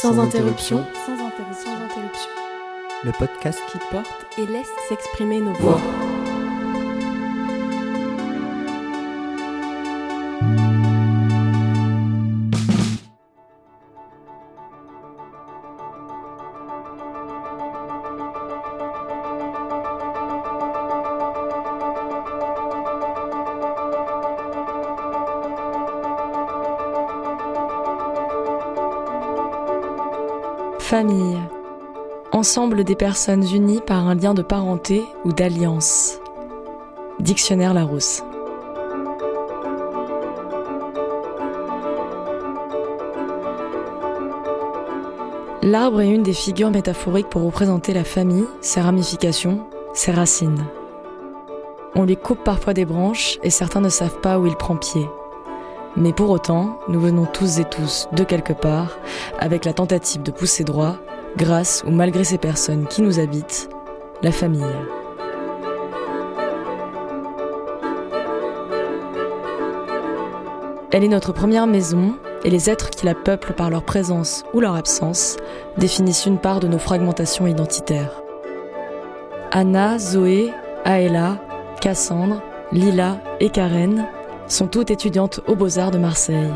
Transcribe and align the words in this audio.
Sans, 0.00 0.18
interruption. 0.18 0.86
Sans 1.04 1.12
interruption. 1.12 1.70
Sans 1.70 1.84
interruption. 1.84 2.30
Le 3.04 3.12
podcast 3.12 3.60
Qui 3.70 3.78
porte 3.90 4.38
Et 4.38 4.46
laisse 4.46 4.70
s'exprimer 4.88 5.40
nos 5.40 5.52
voix. 5.52 5.78
Ensemble 32.40 32.84
des 32.84 32.96
personnes 32.96 33.44
unies 33.52 33.82
par 33.86 34.08
un 34.08 34.14
lien 34.14 34.32
de 34.32 34.40
parenté 34.40 35.04
ou 35.26 35.32
d'alliance. 35.34 36.20
Dictionnaire 37.18 37.74
Larousse. 37.74 38.22
L'arbre 45.60 46.00
est 46.00 46.08
une 46.08 46.22
des 46.22 46.32
figures 46.32 46.70
métaphoriques 46.70 47.28
pour 47.28 47.42
représenter 47.42 47.92
la 47.92 48.04
famille, 48.04 48.46
ses 48.62 48.80
ramifications, 48.80 49.66
ses 49.92 50.12
racines. 50.12 50.64
On 51.94 52.06
lui 52.06 52.16
coupe 52.16 52.42
parfois 52.42 52.72
des 52.72 52.86
branches 52.86 53.38
et 53.42 53.50
certains 53.50 53.82
ne 53.82 53.90
savent 53.90 54.20
pas 54.22 54.38
où 54.38 54.46
il 54.46 54.56
prend 54.56 54.76
pied. 54.76 55.06
Mais 55.94 56.14
pour 56.14 56.30
autant, 56.30 56.78
nous 56.88 57.00
venons 57.00 57.26
tous 57.26 57.58
et 57.58 57.66
tous 57.66 58.08
de 58.12 58.24
quelque 58.24 58.54
part 58.54 58.96
avec 59.38 59.66
la 59.66 59.74
tentative 59.74 60.22
de 60.22 60.30
pousser 60.30 60.64
droit, 60.64 60.96
grâce 61.36 61.82
ou 61.86 61.90
malgré 61.90 62.24
ces 62.24 62.38
personnes 62.38 62.86
qui 62.86 63.02
nous 63.02 63.18
habitent, 63.18 63.68
la 64.22 64.32
famille. 64.32 64.64
Elle 70.92 71.04
est 71.04 71.08
notre 71.08 71.32
première 71.32 71.66
maison 71.66 72.16
et 72.44 72.50
les 72.50 72.68
êtres 72.68 72.90
qui 72.90 73.06
la 73.06 73.14
peuplent 73.14 73.52
par 73.52 73.70
leur 73.70 73.84
présence 73.84 74.44
ou 74.52 74.60
leur 74.60 74.74
absence 74.74 75.36
définissent 75.76 76.26
une 76.26 76.38
part 76.38 76.58
de 76.58 76.66
nos 76.66 76.78
fragmentations 76.78 77.46
identitaires. 77.46 78.22
Anna, 79.52 79.98
Zoé, 79.98 80.50
Aella, 80.84 81.38
Cassandre, 81.80 82.42
Lila 82.72 83.18
et 83.40 83.50
Karen 83.50 84.06
sont 84.46 84.66
toutes 84.66 84.90
étudiantes 84.90 85.40
aux 85.46 85.54
Beaux-Arts 85.54 85.90
de 85.90 85.98
Marseille. 85.98 86.52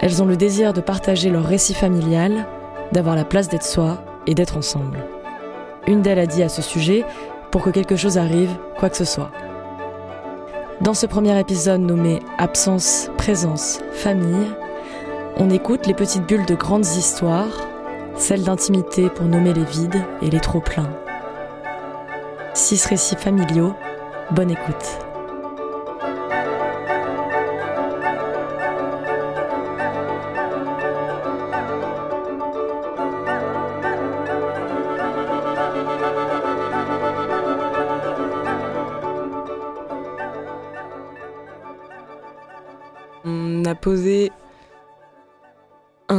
Elles 0.00 0.22
ont 0.22 0.26
le 0.26 0.36
désir 0.36 0.72
de 0.72 0.80
partager 0.80 1.30
leur 1.30 1.44
récit 1.44 1.74
familial, 1.74 2.46
d'avoir 2.92 3.16
la 3.16 3.24
place 3.24 3.48
d'être 3.48 3.64
soi 3.64 3.98
et 4.26 4.34
d'être 4.34 4.56
ensemble. 4.56 4.98
Une 5.86 6.02
d'elles 6.02 6.18
a 6.18 6.26
dit 6.26 6.42
à 6.42 6.48
ce 6.48 6.62
sujet 6.62 7.04
pour 7.50 7.62
que 7.62 7.70
quelque 7.70 7.96
chose 7.96 8.18
arrive, 8.18 8.50
quoi 8.78 8.90
que 8.90 8.96
ce 8.96 9.04
soit. 9.04 9.30
Dans 10.80 10.94
ce 10.94 11.06
premier 11.06 11.38
épisode 11.38 11.80
nommé 11.80 12.20
Absence, 12.38 13.10
présence, 13.16 13.80
famille, 13.92 14.48
on 15.36 15.50
écoute 15.50 15.86
les 15.86 15.94
petites 15.94 16.26
bulles 16.26 16.46
de 16.46 16.54
grandes 16.54 16.86
histoires, 16.86 17.66
celles 18.16 18.44
d'intimité 18.44 19.08
pour 19.08 19.26
nommer 19.26 19.52
les 19.52 19.64
vides 19.64 20.02
et 20.22 20.30
les 20.30 20.40
trop-pleins. 20.40 20.90
Six 22.54 22.84
récits 22.86 23.16
familiaux, 23.16 23.74
bonne 24.30 24.50
écoute. 24.50 25.07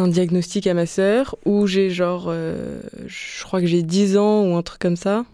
Diagnostic 0.10 0.68
à 0.68 0.74
ma 0.74 0.86
sœur 0.86 1.36
où 1.46 1.68
j'ai 1.68 1.90
genre, 1.90 2.26
euh, 2.28 2.82
je 3.08 3.44
crois 3.44 3.62
que 3.62 3.68
j'ai 3.68 3.84
10 3.84 4.18
ans 4.18 4.44
ou 4.46 4.56
un 4.56 4.62
truc 4.62 4.80
comme 4.80 4.96
ça. 4.96 5.26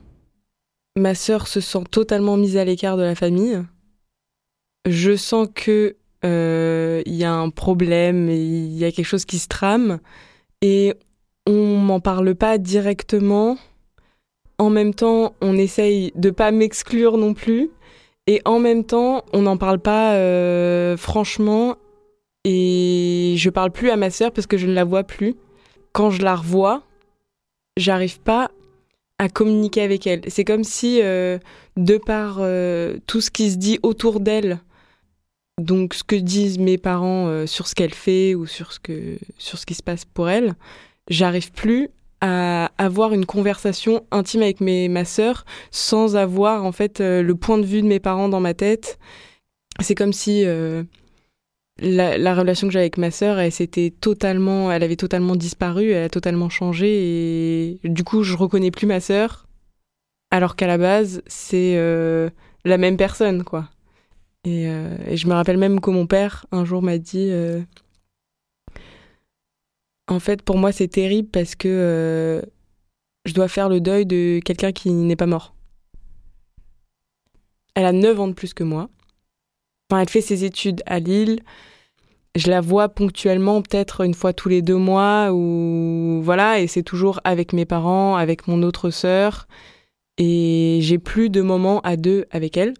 Ma 0.98 1.16
sœur 1.16 1.48
se 1.48 1.60
sent 1.60 1.84
totalement 1.92 2.38
mise 2.38 2.58
à 2.58 2.66
l'écart 2.66 2.98
de 2.98 3.04
la 3.04 3.16
famille. 3.16 3.62
Je 4.88 5.16
sens 5.16 5.48
que 5.54 5.96
euh, 6.24 7.02
il 7.06 7.16
y 7.16 7.24
a 7.24 7.34
un 7.34 7.50
problème, 7.50 8.30
il 8.30 8.78
y 8.78 8.86
a 8.86 8.92
quelque 8.92 9.06
chose 9.06 9.26
qui 9.26 9.40
se 9.40 9.48
trame 9.48 10.00
et 10.62 10.94
on 11.48 11.78
m'en 11.78 12.00
parle 12.00 12.34
pas 12.36 12.58
directement. 12.58 13.58
En 14.58 14.70
même 14.70 14.94
temps, 14.94 15.36
on 15.42 15.58
essaye 15.58 16.12
de 16.16 16.30
pas 16.30 16.52
m'exclure 16.52 17.18
non 17.18 17.34
plus. 17.34 17.70
Et 18.28 18.42
en 18.46 18.60
même 18.60 18.84
temps, 18.84 19.24
on 19.34 19.44
n'en 19.44 19.58
parle 19.58 19.80
pas 19.80 20.14
euh, 20.14 20.98
franchement. 20.98 21.76
Et 22.44 23.05
je 23.38 23.50
parle 23.50 23.72
plus 23.72 23.90
à 23.90 23.96
ma 23.96 24.10
sœur 24.10 24.32
parce 24.32 24.48
que 24.48 24.58
je 24.58 24.68
ne 24.68 24.74
la 24.74 24.84
vois 24.84 25.04
plus. 25.04 25.36
Quand 25.92 26.10
je 26.10 26.22
la 26.22 26.36
revois, 26.36 26.84
j'arrive 27.78 28.20
pas 28.20 28.52
à 29.18 29.30
communiquer 29.30 29.82
avec 29.82 30.08
elle. 30.08 30.22
C'est 30.28 30.44
comme 30.44 30.64
si, 30.64 31.00
euh, 31.02 31.40
de 31.78 31.98
par 31.98 32.38
euh, 32.40 32.98
tout 33.08 33.22
ce 33.22 33.32
qui 33.32 33.52
se 33.52 33.58
dit 33.58 33.80
autour 33.82 34.20
d'elle, 34.20 34.60
donc 35.62 35.94
ce 35.94 36.04
que 36.04 36.16
disent 36.16 36.60
mes 36.60 36.78
parents 36.78 37.28
euh, 37.28 37.46
sur 37.46 37.68
ce 37.68 37.76
qu'elle 37.76 37.94
fait 37.94 38.36
ou 38.36 38.46
sur 38.46 38.74
ce, 38.74 38.80
que, 38.80 39.18
sur 39.38 39.58
ce 39.58 39.66
qui 39.66 39.74
se 39.74 39.84
passe 39.84 40.04
pour 40.04 40.30
elle, 40.30 40.56
j'arrive 41.10 41.52
plus 41.52 41.90
à 42.20 42.72
avoir 42.78 43.14
une 43.14 43.26
conversation 43.26 44.06
intime 44.12 44.42
avec 44.42 44.60
ma 44.60 45.06
sœur 45.06 45.46
sans 45.70 46.16
avoir 46.16 46.66
en 46.66 46.72
fait 46.72 47.00
le 47.02 47.34
point 47.34 47.58
de 47.58 47.66
vue 47.66 47.82
de 47.82 47.88
mes 47.88 48.00
parents 48.00 48.30
dans 48.30 48.40
ma 48.40 48.54
tête. 48.54 48.98
C'est 49.82 49.96
comme 49.96 50.14
si 50.14 50.44
la, 51.80 52.18
la 52.18 52.36
relation 52.36 52.68
que 52.68 52.74
j'avais 52.74 52.84
avec 52.84 52.98
ma 52.98 53.12
sœur, 53.12 53.40
elle 53.40 53.52
s'était 53.52 53.92
totalement, 53.92 54.72
elle 54.72 54.84
avait 54.84 54.96
totalement 54.96 55.36
disparu, 55.36 55.92
elle 55.92 56.06
a 56.06 56.10
totalement 56.10 56.50
changé 56.50 57.80
et 57.84 57.90
du 57.90 58.04
coup 58.04 58.24
je 58.24 58.36
reconnais 58.36 58.72
plus 58.72 58.88
ma 58.88 59.00
sœur, 59.00 59.48
alors 60.32 60.56
qu'à 60.56 60.68
la 60.68 60.78
base 60.78 61.22
c'est 61.28 61.76
euh, 61.78 62.30
la 62.64 62.78
même 62.78 62.98
personne 62.98 63.44
quoi. 63.44 63.70
Et, 64.46 64.70
euh, 64.70 64.96
et 65.08 65.18
je 65.18 65.28
me 65.28 65.34
rappelle 65.34 65.58
même 65.58 65.82
que 65.82 65.90
mon 65.90 66.08
père 66.08 66.46
un 66.52 66.66
jour 66.66 66.82
m'a 66.82 66.98
dit 66.98 67.30
euh, 67.32 67.62
en 70.08 70.20
fait, 70.20 70.42
pour 70.44 70.58
moi, 70.58 70.72
c'est 70.72 70.88
terrible 70.88 71.30
parce 71.30 71.56
que 71.56 72.44
je 73.26 73.34
dois 73.34 73.48
faire 73.48 73.70
le 73.70 73.82
deuil 73.82 74.06
de 74.06 74.40
quelqu'un 74.44 74.72
qui 74.72 74.92
n'est 74.92 75.16
pas 75.16 75.26
mort. 75.26 75.56
Elle 77.74 77.86
a 77.86 77.92
9 77.92 78.20
ans 78.20 78.28
de 78.28 78.34
plus 78.34 78.54
que 78.54 78.64
moi. 78.64 78.90
Enfin, 79.90 80.02
elle 80.02 80.10
fait 80.10 80.22
ses 80.22 80.44
études 80.44 80.82
à 80.86 81.00
Lille. 81.00 81.40
Je 82.36 82.50
la 82.50 82.60
vois 82.60 82.90
ponctuellement, 82.90 83.62
peut-être 83.62 84.02
une 84.02 84.14
fois 84.14 84.34
tous 84.34 84.50
les 84.50 84.62
deux 84.62 84.76
mois, 84.76 85.32
ou 85.32 86.22
voilà, 86.22 86.60
et 86.60 86.68
c'est 86.68 86.84
toujours 86.84 87.22
avec 87.24 87.54
mes 87.54 87.66
parents, 87.66 88.16
avec 88.16 88.48
mon 88.48 88.62
autre 88.64 88.90
sœur. 88.90 89.48
Et 90.18 90.80
j'ai 90.82 90.98
plus 90.98 91.30
de 91.30 91.42
moments 91.42 91.82
à 91.82 91.96
deux 91.96 92.26
avec 92.32 92.58
elle. 92.58 92.74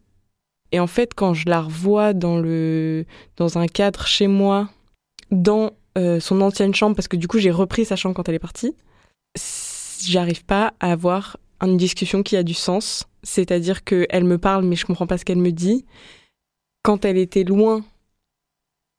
Et 0.72 0.80
en 0.80 0.88
fait, 0.88 1.14
quand 1.14 1.34
je 1.34 1.48
la 1.48 1.62
revois 1.62 2.14
dans, 2.14 2.38
le, 2.38 3.06
dans 3.38 3.58
un 3.58 3.68
cadre 3.68 4.06
chez 4.08 4.28
moi, 4.28 4.70
dans 5.32 5.72
euh, 5.98 6.20
son 6.20 6.42
ancienne 6.42 6.76
chambre 6.76 6.96
parce 6.96 7.08
que 7.08 7.16
du 7.16 7.28
coup 7.28 7.40
j'ai 7.40 7.52
repris 7.52 7.86
sa 7.86 7.96
chambre 7.96 8.16
quand 8.16 8.28
elle 8.28 8.36
est 8.36 8.40
partie. 8.40 8.76
J'arrive 10.06 10.44
pas 10.44 10.74
à 10.80 10.92
avoir 10.92 11.38
une 11.62 11.78
discussion 11.78 12.22
qui 12.22 12.36
a 12.36 12.44
du 12.44 12.54
sens, 12.54 13.08
c'est-à-dire 13.24 13.84
qu'elle 13.84 14.26
me 14.26 14.38
parle 14.38 14.66
mais 14.66 14.76
je 14.76 14.86
comprends 14.86 15.08
pas 15.08 15.18
ce 15.18 15.26
qu'elle 15.26 15.38
me 15.38 15.52
dit. 15.52 15.86
Quand 16.86 17.04
elle 17.04 17.18
était 17.18 17.44
loin, 17.44 17.84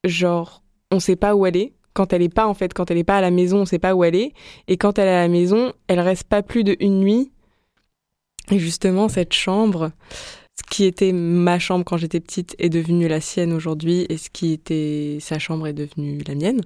genre 0.03 0.65
on 0.91 0.99
sait 0.99 1.15
pas 1.15 1.37
où 1.37 1.47
elle 1.47 1.57
est. 1.57 1.73
Quand 1.95 2.13
elle 2.13 2.23
est 2.23 2.35
pas 2.35 2.49
en 2.49 2.53
fait, 2.53 2.75
quand 2.75 2.91
elle 2.91 2.99
est 2.99 3.05
pas 3.05 3.19
à 3.19 3.21
la 3.21 3.31
maison, 3.31 3.59
on 3.61 3.65
sait 3.65 3.79
pas 3.79 3.95
où 3.95 4.03
elle 4.03 4.17
est. 4.17 4.33
Et 4.67 4.77
quand 4.77 4.99
elle 4.99 5.07
est 5.07 5.13
à 5.15 5.21
la 5.21 5.29
maison, 5.29 5.73
elle 5.87 6.01
reste 6.01 6.25
pas 6.25 6.43
plus 6.43 6.65
de 6.65 6.77
une 6.81 6.99
nuit. 6.99 7.31
Et 8.51 8.59
justement 8.59 9.09
cette 9.09 9.33
chambre, 9.33 9.93
ce 10.59 10.65
qui 10.69 10.85
était 10.85 11.13
ma 11.13 11.61
chambre 11.61 11.85
quand 11.85 11.97
j'étais 11.97 12.19
petite 12.19 12.57
est 12.59 12.71
devenu 12.71 13.07
la 13.07 13.21
sienne 13.21 13.53
aujourd'hui 13.53 14.05
et 14.09 14.17
ce 14.17 14.31
qui 14.31 14.53
était 14.53 15.19
sa 15.21 15.39
chambre 15.39 15.69
est 15.69 15.73
devenu 15.73 16.19
la 16.27 16.35
mienne. 16.35 16.63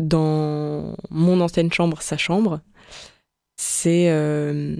Dans 0.00 0.96
mon 1.08 1.40
ancienne 1.40 1.72
chambre, 1.72 2.02
sa 2.02 2.18
chambre, 2.18 2.60
c'est 3.56 4.10
euh, 4.10 4.76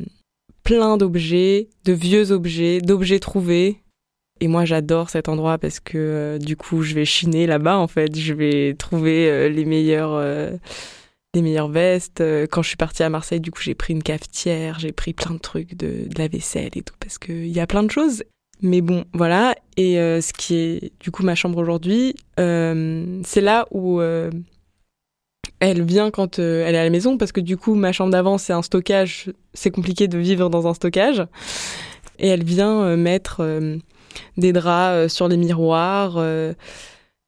plein 0.64 0.98
d'objets, 0.98 1.70
de 1.86 1.94
vieux 1.94 2.30
objets, 2.30 2.82
d'objets 2.82 3.20
trouvés. 3.20 3.83
Et 4.40 4.48
moi, 4.48 4.64
j'adore 4.64 5.10
cet 5.10 5.28
endroit 5.28 5.58
parce 5.58 5.80
que 5.80 5.96
euh, 5.96 6.38
du 6.38 6.56
coup, 6.56 6.82
je 6.82 6.94
vais 6.94 7.04
chiner 7.04 7.46
là-bas 7.46 7.78
en 7.78 7.86
fait. 7.86 8.16
Je 8.18 8.34
vais 8.34 8.74
trouver 8.74 9.30
euh, 9.30 9.48
les 9.48 9.64
euh, 9.66 10.56
les 11.34 11.42
meilleures 11.42 11.68
vestes. 11.68 12.22
Quand 12.50 12.62
je 12.62 12.68
suis 12.68 12.76
partie 12.76 13.02
à 13.02 13.08
Marseille, 13.08 13.40
du 13.40 13.50
coup, 13.50 13.62
j'ai 13.62 13.74
pris 13.74 13.92
une 13.92 14.02
cafetière, 14.02 14.78
j'ai 14.78 14.92
pris 14.92 15.12
plein 15.14 15.34
de 15.34 15.38
trucs, 15.38 15.76
de, 15.76 16.08
de 16.08 16.18
la 16.18 16.28
vaisselle 16.28 16.70
et 16.74 16.82
tout, 16.82 16.94
parce 17.00 17.18
qu'il 17.18 17.48
y 17.48 17.60
a 17.60 17.66
plein 17.66 17.82
de 17.82 17.90
choses. 17.90 18.24
Mais 18.62 18.80
bon, 18.80 19.04
voilà. 19.12 19.56
Et 19.76 19.94
ce 19.96 20.32
qui 20.32 20.54
est, 20.54 20.92
du 21.00 21.10
coup, 21.10 21.24
ma 21.24 21.34
chambre 21.34 21.58
aujourd'hui, 21.58 22.14
c'est 22.36 23.40
là 23.40 23.66
où 23.72 24.00
elle 25.60 25.82
vient 25.82 26.12
quand 26.12 26.38
elle 26.38 26.74
est 26.74 26.78
à 26.78 26.84
la 26.84 26.90
maison 26.90 27.18
parce 27.18 27.32
que 27.32 27.40
du 27.40 27.56
coup 27.56 27.74
ma 27.74 27.92
chambre 27.92 28.10
d'avant 28.10 28.38
c'est 28.38 28.52
un 28.52 28.62
stockage, 28.62 29.30
c'est 29.54 29.70
compliqué 29.70 30.08
de 30.08 30.18
vivre 30.18 30.50
dans 30.50 30.68
un 30.68 30.74
stockage. 30.74 31.26
Et 32.20 32.28
elle 32.28 32.44
vient 32.44 32.96
mettre 32.96 33.42
des 34.36 34.52
draps 34.52 35.12
sur 35.12 35.28
les 35.28 35.36
miroirs 35.36 36.18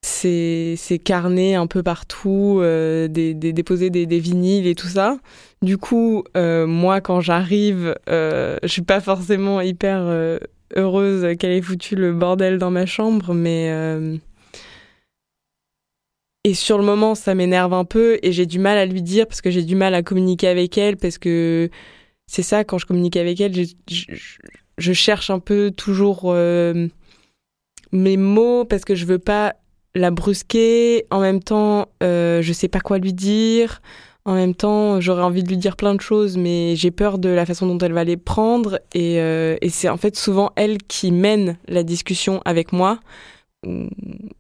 ces, 0.07 1.01
carnets 1.05 1.55
un 1.55 1.67
peu 1.67 1.83
partout, 1.83 2.59
euh, 2.63 3.09
déposer 3.09 3.91
des, 3.91 4.19
vinyles 4.19 4.67
et 4.67 4.75
tout 4.75 4.87
ça. 4.87 5.19
Du 5.63 5.79
coup, 5.79 6.25
euh, 6.37 6.67
moi, 6.67 7.01
quand 7.01 7.21
j'arrive, 7.21 7.95
euh, 8.09 8.57
je 8.63 8.69
suis 8.69 8.83
pas 8.83 9.01
forcément 9.01 9.61
hyper 9.61 9.99
euh, 10.03 10.39
heureuse 10.77 11.37
qu'elle 11.39 11.53
ait 11.53 11.63
foutu 11.63 11.97
le 11.97 12.13
bordel 12.13 12.59
dans 12.59 12.71
ma 12.71 12.87
chambre, 12.87 13.35
mais 13.35 13.71
et 16.45 16.55
sur 16.55 16.79
le 16.79 16.85
moment, 16.85 17.17
ça 17.17 17.35
m'énerve 17.35 17.75
un 17.75 17.85
peu 17.85 18.21
et 18.23 18.31
j'ai 18.31 18.47
du 18.47 18.61
mal 18.61 18.79
à 18.79 18.87
lui 18.87 19.03
dire 19.03 19.27
parce 19.27 19.41
que 19.41 19.51
j'ai 19.51 19.65
du 19.65 19.75
mal 19.75 19.95
à 19.95 20.05
communiquer 20.05 20.47
avec 20.47 20.79
elle 20.79 20.97
parce 20.97 21.19
que 21.19 21.71
c'est 22.29 22.45
ça 22.45 22.63
quand 22.63 22.79
je 22.79 22.87
communique 22.87 23.17
avec 23.17 23.41
elle, 23.41 23.53
cherche 24.93 25.31
un 25.31 25.39
peu 25.39 25.71
toujours 25.71 26.35
mes 27.93 28.17
mots 28.17 28.65
parce 28.65 28.85
que 28.85 28.95
je 28.95 29.07
veux 29.07 29.19
pas 29.19 29.55
la 29.95 30.11
brusquer. 30.11 31.07
En 31.11 31.21
même 31.21 31.43
temps, 31.43 31.89
euh, 32.03 32.43
je 32.43 32.53
sais 32.53 32.69
pas 32.69 32.81
quoi 32.81 32.99
lui 32.99 33.13
dire. 33.13 33.81
En 34.25 34.35
même 34.35 34.55
temps, 34.55 35.01
j'aurais 35.01 35.23
envie 35.23 35.43
de 35.43 35.49
lui 35.49 35.57
dire 35.57 35.77
plein 35.77 35.95
de 35.95 36.01
choses, 36.01 36.37
mais 36.37 36.75
j'ai 36.75 36.91
peur 36.91 37.19
de 37.19 37.29
la 37.29 37.47
façon 37.47 37.67
dont 37.67 37.79
elle 37.79 37.93
va 37.93 38.05
les 38.05 38.17
prendre. 38.17 38.81
Et, 38.93 39.21
euh, 39.21 39.57
et 39.61 39.71
c'est 39.71 39.89
en 39.89 39.97
fait 39.97 40.17
souvent 40.17 40.53
elle 40.57 40.79
qui 40.79 41.13
mène 41.13 41.59
la 41.69 41.83
discussion 41.83 42.43
avec 42.45 42.73
moi. 42.73 42.99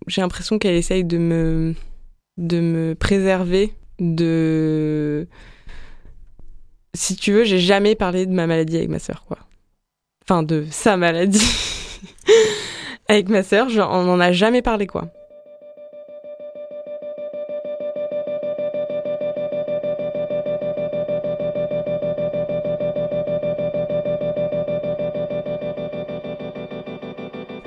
J'ai 0.06 0.20
l'impression 0.20 0.58
qu'elle 0.58 0.74
essaye 0.74 1.04
de 1.04 1.18
me, 1.18 1.74
de 2.36 2.60
me 2.60 2.94
préserver 2.94 3.72
de. 3.98 5.26
Si 6.94 7.14
tu 7.14 7.32
veux, 7.32 7.44
j'ai 7.44 7.58
jamais 7.58 7.94
parlé 7.94 8.26
de 8.26 8.32
ma 8.32 8.46
maladie 8.46 8.76
avec 8.76 8.88
ma 8.88 8.98
sœur, 8.98 9.24
quoi. 9.26 9.38
Enfin, 10.28 10.42
de 10.42 10.66
sa 10.72 10.96
maladie. 10.96 11.40
avec 13.08 13.28
ma 13.28 13.44
sœur, 13.44 13.68
on 13.90 14.02
n'en 14.02 14.18
a 14.18 14.32
jamais 14.32 14.60
parlé, 14.60 14.88
quoi. 14.88 15.08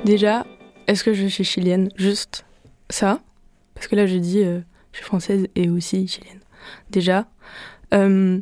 Déjà, 0.03 0.45
est-ce 0.87 1.05
que 1.05 1.13
je 1.13 1.27
suis 1.27 1.45
chilienne? 1.45 1.89
Juste 1.95 2.45
ça? 2.89 3.21
Parce 3.73 3.87
que 3.87 3.95
là, 3.95 4.05
je 4.05 4.17
dis, 4.17 4.43
euh, 4.43 4.59
je 4.91 4.97
suis 4.97 5.05
française 5.05 5.47
et 5.55 5.69
aussi 5.69 6.07
chilienne. 6.09 6.41
Déjà, 6.89 7.27
euh, 7.93 8.39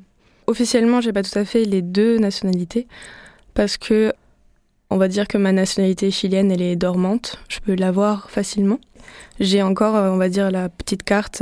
officiellement, 0.48 1.02
j'ai 1.02 1.14
pas 1.14 1.22
tout 1.22 1.38
à 1.38 1.46
fait 1.46 1.66
les 1.66 1.84
deux 1.84 2.18
nationalités 2.18 2.88
parce 3.58 3.78
que 3.78 4.14
on 4.92 4.98
va 4.98 5.08
dire 5.08 5.28
que 5.28 5.40
ma 5.40 5.52
nationalité 5.52 6.12
chilienne, 6.12 6.52
elle 6.52 6.62
est 6.62 6.76
dormante. 6.76 7.40
Je 7.50 7.60
peux 7.60 7.74
l'avoir 7.76 8.30
facilement. 8.30 8.80
J'ai 9.40 9.64
encore, 9.64 9.96
euh, 9.96 10.12
on 10.12 10.18
va 10.18 10.30
dire, 10.30 10.52
la 10.52 10.70
petite 10.70 11.02
carte 11.02 11.42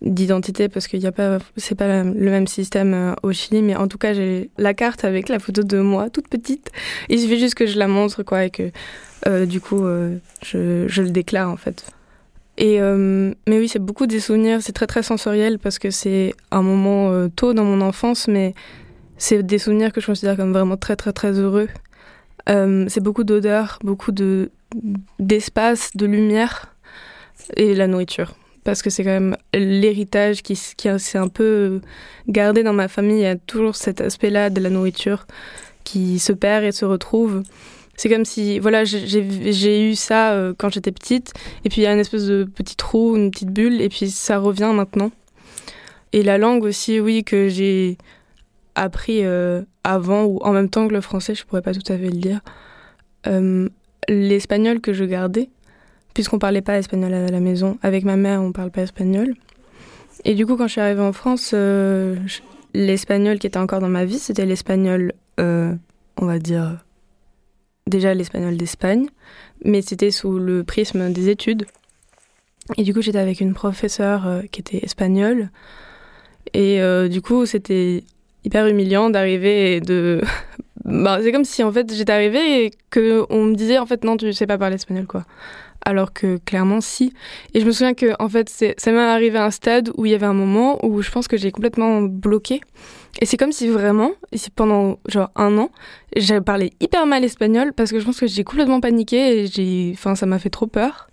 d'identité 0.00 0.68
parce 0.68 0.86
qu'il 0.86 1.00
n'y 1.00 1.06
a 1.06 1.12
pas 1.12 1.38
c'est 1.56 1.74
pas 1.74 2.04
le 2.04 2.30
même 2.30 2.46
système 2.46 2.94
euh, 2.94 3.14
au 3.24 3.32
Chili 3.32 3.62
mais 3.62 3.74
en 3.74 3.88
tout 3.88 3.98
cas 3.98 4.12
j'ai 4.14 4.48
la 4.56 4.72
carte 4.72 5.04
avec 5.04 5.28
la 5.28 5.40
photo 5.40 5.64
de 5.64 5.80
moi 5.80 6.08
toute 6.08 6.28
petite 6.28 6.70
il 7.08 7.18
suffit 7.18 7.40
juste 7.40 7.56
que 7.56 7.66
je 7.66 7.76
la 7.78 7.88
montre 7.88 8.22
quoi 8.22 8.44
et 8.44 8.50
que 8.50 8.70
euh, 9.26 9.44
du 9.44 9.60
coup 9.60 9.84
euh, 9.84 10.18
je, 10.44 10.86
je, 10.86 11.02
le 11.02 11.10
déclare 11.10 11.50
en 11.50 11.56
fait 11.56 11.84
et 12.58 12.80
mais 12.80 13.58
oui 13.58 13.68
c'est 13.68 13.78
beaucoup 13.78 14.06
des 14.06 14.20
souvenirs 14.20 14.62
c'est 14.62 14.72
très 14.72 14.86
très 14.86 15.02
sensoriel 15.02 15.58
parce 15.58 15.78
que 15.78 15.90
c'est 15.90 16.34
un 16.50 16.62
moment 16.62 17.28
tôt 17.30 17.54
dans 17.54 17.64
mon 17.64 17.80
enfance 17.80 18.26
mais 18.26 18.52
c'est 19.18 19.42
des 19.42 19.58
souvenirs 19.58 19.92
que 19.92 20.00
je 20.00 20.06
considère 20.06 20.36
comme 20.36 20.52
vraiment 20.52 20.76
très 20.76 20.96
très 20.96 21.12
très 21.12 21.32
heureux 21.32 21.68
c'est 22.46 23.02
beaucoup 23.02 23.24
d'odeurs 23.24 23.78
beaucoup 23.82 24.10
de 24.10 24.50
d'espace 25.18 25.90
de 25.94 26.06
lumière 26.06 26.74
et 27.56 27.74
la 27.74 27.86
nourriture 27.86 28.34
parce 28.68 28.82
que 28.82 28.90
c'est 28.90 29.02
quand 29.02 29.10
même 29.10 29.36
l'héritage 29.54 30.42
qui, 30.42 30.52
qui 30.76 30.88
s'est 30.98 31.16
un 31.16 31.28
peu 31.28 31.80
gardé 32.28 32.62
dans 32.62 32.74
ma 32.74 32.86
famille. 32.86 33.20
Il 33.20 33.22
y 33.22 33.26
a 33.26 33.36
toujours 33.36 33.74
cet 33.76 34.02
aspect-là 34.02 34.50
de 34.50 34.60
la 34.60 34.68
nourriture 34.68 35.26
qui 35.84 36.18
se 36.18 36.34
perd 36.34 36.64
et 36.64 36.72
se 36.72 36.84
retrouve. 36.84 37.42
C'est 37.96 38.10
comme 38.10 38.26
si, 38.26 38.58
voilà, 38.58 38.84
j'ai 38.84 39.90
eu 39.90 39.94
ça 39.94 40.32
euh, 40.32 40.52
quand 40.56 40.70
j'étais 40.70 40.92
petite, 40.92 41.32
et 41.64 41.70
puis 41.70 41.80
il 41.80 41.84
y 41.84 41.86
a 41.86 41.94
une 41.94 41.98
espèce 41.98 42.26
de 42.26 42.44
petit 42.44 42.76
trou, 42.76 43.16
une 43.16 43.30
petite 43.30 43.48
bulle, 43.48 43.80
et 43.80 43.88
puis 43.88 44.10
ça 44.10 44.36
revient 44.36 44.72
maintenant. 44.74 45.12
Et 46.12 46.22
la 46.22 46.36
langue 46.36 46.62
aussi, 46.62 47.00
oui, 47.00 47.24
que 47.24 47.48
j'ai 47.48 47.96
appris 48.78 49.24
euh, 49.24 49.62
avant 49.84 50.24
ou 50.24 50.38
en 50.38 50.52
même 50.52 50.68
temps 50.68 50.86
que 50.88 50.92
le 50.92 51.00
français, 51.00 51.34
je 51.34 51.44
pourrais 51.44 51.62
pas 51.62 51.74
tout 51.74 51.92
à 51.92 51.96
fait 51.96 52.10
le 52.10 52.18
dire. 52.18 52.40
Euh, 53.26 53.68
l'espagnol 54.08 54.80
que 54.80 54.92
je 54.92 55.04
gardais, 55.04 55.50
puisqu'on 56.14 56.38
parlait 56.38 56.62
pas 56.62 56.78
espagnol 56.78 57.12
à 57.12 57.26
la 57.26 57.40
maison. 57.40 57.78
Avec 57.82 58.04
ma 58.04 58.16
mère, 58.16 58.40
on 58.40 58.52
parle 58.52 58.70
pas 58.70 58.82
espagnol. 58.82 59.34
Et 60.24 60.34
du 60.34 60.46
coup, 60.46 60.56
quand 60.56 60.66
je 60.66 60.72
suis 60.72 60.80
arrivée 60.80 61.02
en 61.02 61.12
France, 61.12 61.52
euh, 61.54 62.16
l'espagnol 62.74 63.38
qui 63.38 63.46
était 63.46 63.58
encore 63.58 63.80
dans 63.80 63.88
ma 63.88 64.04
vie, 64.04 64.18
c'était 64.18 64.46
l'espagnol, 64.46 65.12
on 65.38 66.26
va 66.26 66.38
dire, 66.38 66.84
déjà 67.86 68.14
l'espagnol 68.14 68.56
d'Espagne, 68.56 69.06
mais 69.64 69.82
c'était 69.82 70.10
sous 70.10 70.38
le 70.38 70.64
prisme 70.64 71.12
des 71.12 71.28
études. 71.28 71.66
Et 72.76 72.82
du 72.82 72.92
coup, 72.92 73.00
j'étais 73.02 73.18
avec 73.18 73.40
une 73.40 73.54
professeure 73.54 74.42
qui 74.50 74.60
était 74.60 74.84
espagnole. 74.84 75.50
Et 76.54 76.80
du 77.08 77.22
coup, 77.22 77.46
c'était 77.46 78.02
hyper 78.44 78.66
humiliant 78.66 79.10
d'arriver 79.10 79.76
et 79.76 79.80
de. 79.80 80.20
bah, 80.84 81.18
c'est 81.22 81.32
comme 81.32 81.44
si 81.44 81.62
en 81.62 81.72
fait 81.72 81.92
j'étais 81.92 82.12
arrivée 82.12 82.64
et 82.64 82.70
qu'on 82.92 83.44
me 83.44 83.54
disait 83.54 83.78
en 83.78 83.86
fait 83.86 84.04
non, 84.04 84.16
tu 84.16 84.32
sais 84.32 84.46
pas 84.46 84.58
parler 84.58 84.76
espagnol 84.76 85.06
quoi 85.06 85.24
alors 85.88 86.12
que 86.12 86.38
clairement 86.44 86.80
si. 86.80 87.12
Et 87.54 87.60
je 87.60 87.66
me 87.66 87.72
souviens 87.72 87.94
que 87.94 88.12
en 88.18 88.28
fait, 88.28 88.48
ça 88.50 88.92
m'est 88.92 88.98
arrivé 88.98 89.38
à 89.38 89.46
un 89.46 89.50
stade 89.50 89.90
où 89.96 90.04
il 90.04 90.12
y 90.12 90.14
avait 90.14 90.26
un 90.26 90.34
moment 90.34 90.84
où 90.84 91.00
je 91.00 91.10
pense 91.10 91.28
que 91.28 91.36
j'ai 91.36 91.50
complètement 91.50 92.02
bloqué. 92.02 92.60
Et 93.20 93.26
c'est 93.26 93.36
comme 93.36 93.52
si 93.52 93.68
vraiment, 93.68 94.12
pendant 94.54 94.98
genre 95.08 95.30
un 95.34 95.56
an, 95.56 95.70
j'avais 96.14 96.42
parlé 96.42 96.72
hyper 96.80 97.06
mal 97.06 97.24
espagnol 97.24 97.72
parce 97.72 97.90
que 97.90 98.00
je 98.00 98.04
pense 98.04 98.20
que 98.20 98.26
j'ai 98.26 98.44
complètement 98.44 98.80
paniqué 98.80 99.44
et 99.44 99.90
enfin, 99.94 100.14
ça 100.14 100.26
m'a 100.26 100.38
fait 100.38 100.50
trop 100.50 100.66
peur. 100.66 101.08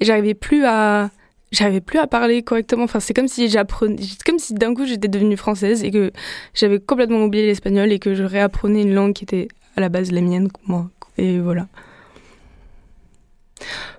Et 0.00 0.04
j'arrivais 0.04 0.34
plus 0.34 0.64
à, 0.66 1.10
j'arrivais 1.52 1.80
plus 1.80 1.98
à 1.98 2.06
parler 2.06 2.42
correctement. 2.42 2.84
Enfin, 2.84 3.00
c'est 3.00 3.14
comme 3.14 3.28
si 3.28 3.48
j'apprenais, 3.48 3.96
comme 4.24 4.38
si 4.38 4.54
d'un 4.54 4.74
coup 4.74 4.84
j'étais 4.84 5.08
devenue 5.08 5.36
française 5.36 5.84
et 5.84 5.90
que 5.90 6.12
j'avais 6.54 6.78
complètement 6.78 7.24
oublié 7.24 7.46
l'espagnol 7.46 7.92
et 7.92 7.98
que 7.98 8.14
je 8.14 8.24
réapprenais 8.24 8.82
une 8.82 8.94
langue 8.94 9.12
qui 9.12 9.24
était 9.24 9.48
à 9.76 9.80
la 9.80 9.88
base 9.88 10.12
la 10.12 10.20
mienne, 10.20 10.48
moi. 10.66 10.90
Et 11.16 11.38
voilà. 11.38 11.68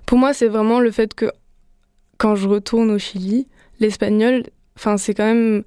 Pour 0.06 0.18
moi, 0.18 0.32
c'est 0.32 0.48
vraiment 0.48 0.80
le 0.80 0.90
fait 0.90 1.14
que 1.14 1.30
quand 2.18 2.34
je 2.34 2.48
retourne 2.48 2.90
au 2.90 2.98
Chili, 2.98 3.46
l'espagnol, 3.78 4.44
enfin, 4.76 4.96
c'est 4.96 5.14
quand 5.14 5.24
même 5.24 5.64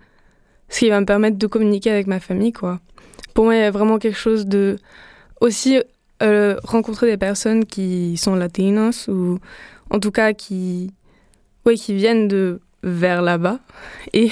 ce 0.70 0.80
qui 0.80 0.90
va 0.90 1.00
me 1.00 1.06
permettre 1.06 1.38
de 1.38 1.48
communiquer 1.48 1.92
avec 1.92 2.08
ma 2.08 2.20
famille, 2.20 2.52
quoi. 2.52 2.80
Pour 3.34 3.46
moi, 3.46 3.56
il 3.56 3.60
y 3.60 3.64
a 3.64 3.72
vraiment 3.72 3.98
quelque 3.98 4.18
chose 4.18 4.46
de 4.46 4.78
aussi 5.42 5.80
euh, 6.22 6.58
rencontrer 6.64 7.08
des 7.08 7.18
personnes 7.18 7.66
qui 7.66 8.18
sont 8.18 8.36
latinas 8.36 9.08
ou 9.08 9.40
en 9.90 10.00
tout 10.00 10.12
cas 10.12 10.34
qui, 10.34 10.92
ouais, 11.66 11.76
qui 11.76 11.94
viennent 11.94 12.28
de 12.28 12.62
vers 12.84 13.22
là-bas 13.22 13.60
et 14.14 14.30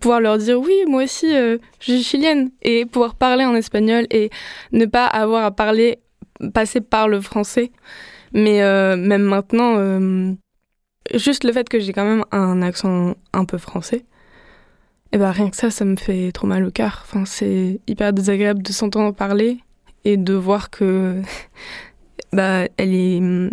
pouvoir 0.00 0.20
leur 0.20 0.38
dire 0.38 0.60
oui, 0.60 0.74
moi 0.86 1.04
aussi, 1.04 1.34
euh, 1.34 1.58
je 1.80 1.92
suis 1.92 2.02
chilienne 2.02 2.50
et 2.62 2.86
pouvoir 2.86 3.14
parler 3.14 3.44
en 3.44 3.54
espagnol 3.54 4.06
et 4.10 4.30
ne 4.72 4.86
pas 4.86 5.06
avoir 5.06 5.44
à 5.44 5.50
parler, 5.50 5.98
passer 6.52 6.80
par 6.80 7.08
le 7.08 7.20
français. 7.20 7.70
Mais 8.32 8.62
euh, 8.62 8.96
même 8.96 9.22
maintenant, 9.22 9.76
euh, 9.78 10.32
juste 11.14 11.44
le 11.44 11.52
fait 11.52 11.68
que 11.68 11.78
j'ai 11.78 11.92
quand 11.92 12.04
même 12.04 12.24
un 12.32 12.60
accent 12.62 13.14
un 13.32 13.44
peu 13.44 13.58
français, 13.58 14.04
et 15.10 15.16
eh 15.16 15.18
ben 15.18 15.30
rien 15.30 15.48
que 15.48 15.56
ça, 15.56 15.70
ça 15.70 15.86
me 15.86 15.96
fait 15.96 16.32
trop 16.32 16.46
mal 16.46 16.66
au 16.66 16.70
cœur. 16.70 17.02
Enfin, 17.02 17.24
c'est 17.24 17.80
hyper 17.86 18.12
désagréable 18.12 18.62
de 18.62 18.72
s'entendre 18.72 19.14
parler 19.14 19.56
et 20.04 20.18
de 20.18 20.34
voir 20.34 20.68
que 20.68 21.22
bah 22.34 22.66
elle 22.76 22.94
est 22.94 23.50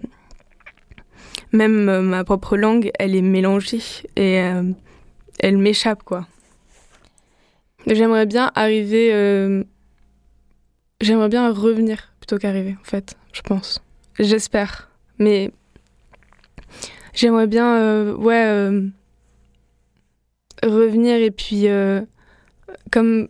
même 1.55 1.89
euh, 1.89 2.01
ma 2.01 2.23
propre 2.23 2.57
langue, 2.57 2.91
elle 2.99 3.15
est 3.15 3.21
mélangée 3.21 3.81
et 4.15 4.41
elle 5.39 5.57
m'échappe 5.57 6.03
quoi. 6.03 6.27
J'aimerais 7.87 8.25
bien 8.25 8.51
arriver, 8.55 9.09
j'aimerais 11.01 11.29
bien 11.29 11.51
revenir 11.51 12.13
plutôt 12.19 12.37
qu'arriver 12.37 12.75
en 12.81 12.83
fait, 12.83 13.15
je 13.33 13.41
pense. 13.41 13.81
J'espère. 14.19 14.89
Mais 15.19 15.51
j'aimerais 17.13 17.47
bien, 17.47 17.77
euh, 17.77 18.15
ouais, 18.15 18.45
euh, 18.45 18.87
revenir 20.63 21.15
et 21.15 21.31
puis 21.31 21.67
euh, 21.67 22.01
comme 22.91 23.27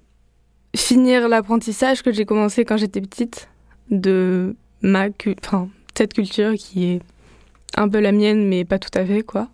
finir 0.75 1.27
l'apprentissage 1.27 2.01
que 2.01 2.11
j'ai 2.11 2.25
commencé 2.25 2.65
quand 2.65 2.77
j'étais 2.77 3.01
petite 3.01 3.49
de 3.89 4.55
ma, 4.81 5.07
enfin, 5.43 5.69
cette 5.97 6.13
culture 6.13 6.53
qui 6.55 6.85
est 6.85 7.01
un 7.75 7.89
peu 7.89 7.99
la 7.99 8.11
mienne, 8.11 8.47
mais 8.47 8.65
pas 8.65 8.79
tout 8.79 8.97
à 8.97 9.05
fait, 9.05 9.23
quoi. 9.23 9.49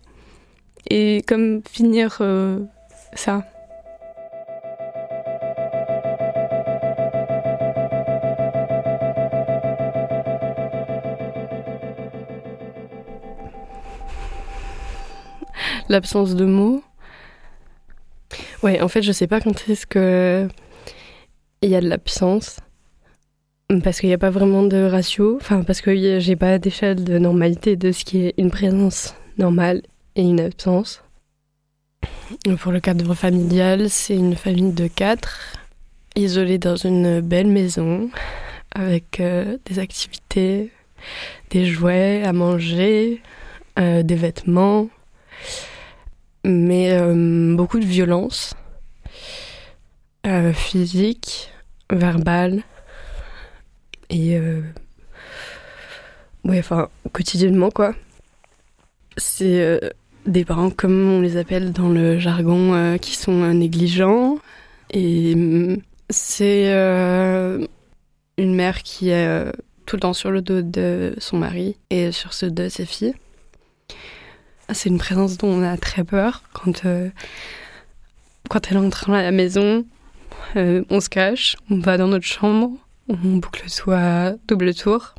et 0.90 1.22
comme 1.26 1.62
finir 1.68 2.18
euh, 2.20 2.60
ça. 3.14 3.44
L'absence 15.88 16.34
de 16.34 16.44
mots. 16.46 16.82
Ouais, 18.62 18.80
en 18.80 18.88
fait, 18.88 19.02
je 19.02 19.12
sais 19.12 19.26
pas 19.26 19.40
quand 19.40 19.68
est-ce 19.68 19.86
que 19.86 20.48
il 21.62 21.70
y 21.70 21.76
a 21.76 21.80
de 21.80 21.88
l'absence. 21.88 22.60
Parce 23.80 24.00
qu'il 24.00 24.08
n'y 24.08 24.14
a 24.14 24.18
pas 24.18 24.30
vraiment 24.30 24.64
de 24.64 24.84
ratio. 24.84 25.38
Enfin, 25.40 25.62
parce 25.62 25.80
que 25.80 26.18
j'ai 26.20 26.36
pas 26.36 26.58
d'échelle 26.58 27.04
de 27.04 27.18
normalité 27.18 27.76
de 27.76 27.92
ce 27.92 28.04
qui 28.04 28.26
est 28.26 28.34
une 28.36 28.50
présence 28.50 29.14
normale 29.38 29.82
et 30.16 30.22
une 30.22 30.40
absence. 30.40 31.02
Pour 32.60 32.72
le 32.72 32.80
cadre 32.80 33.14
familial, 33.14 33.88
c'est 33.88 34.16
une 34.16 34.34
famille 34.34 34.72
de 34.72 34.88
quatre, 34.88 35.54
isolée 36.16 36.58
dans 36.58 36.76
une 36.76 37.20
belle 37.20 37.46
maison, 37.46 38.10
avec 38.74 39.20
euh, 39.20 39.58
des 39.66 39.78
activités, 39.78 40.70
des 41.50 41.66
jouets 41.66 42.22
à 42.24 42.32
manger, 42.32 43.22
euh, 43.78 44.02
des 44.02 44.16
vêtements, 44.16 44.88
mais 46.44 46.92
euh, 46.92 47.54
beaucoup 47.56 47.78
de 47.78 47.84
violence 47.84 48.54
physique, 50.54 51.50
verbale 51.90 52.62
et 54.12 54.38
ouais, 56.44 56.58
enfin 56.60 56.88
quotidiennement 57.12 57.70
quoi. 57.70 57.94
C'est 59.16 59.80
des 60.26 60.44
parents, 60.44 60.70
comme 60.70 61.10
on 61.10 61.20
les 61.20 61.36
appelle 61.36 61.72
dans 61.72 61.88
le 61.88 62.18
jargon, 62.18 62.74
euh, 62.74 62.96
qui 62.96 63.16
sont 63.16 63.42
euh, 63.42 63.52
négligents. 63.52 64.38
Et 64.90 65.34
mm, 65.34 65.78
c'est 66.10 66.72
euh, 66.72 67.66
une 68.38 68.54
mère 68.54 68.82
qui 68.82 69.10
est 69.10 69.52
tout 69.86 69.96
le 69.96 70.00
temps 70.00 70.12
sur 70.12 70.30
le 70.30 70.42
dos 70.42 70.62
de 70.62 71.14
son 71.18 71.38
mari 71.38 71.76
et 71.90 72.12
sur 72.12 72.34
ce 72.34 72.46
de 72.46 72.68
ses 72.68 72.86
filles. 72.86 73.14
C'est 74.72 74.88
une 74.88 74.98
présence 74.98 75.36
dont 75.38 75.48
on 75.48 75.62
a 75.62 75.76
très 75.76 76.04
peur 76.04 76.42
quand, 76.52 76.82
quand 78.48 78.70
elle 78.70 78.78
entre 78.78 79.10
à 79.10 79.22
la 79.22 79.32
maison. 79.32 79.84
on 80.54 81.00
se 81.00 81.08
cache, 81.08 81.56
on 81.70 81.78
va 81.78 81.98
dans 81.98 82.08
notre 82.08 82.26
chambre, 82.26 82.70
on 83.08 83.36
boucle 83.36 83.64
tout 83.70 83.90
à 83.92 84.32
double 84.48 84.74
tour. 84.74 85.14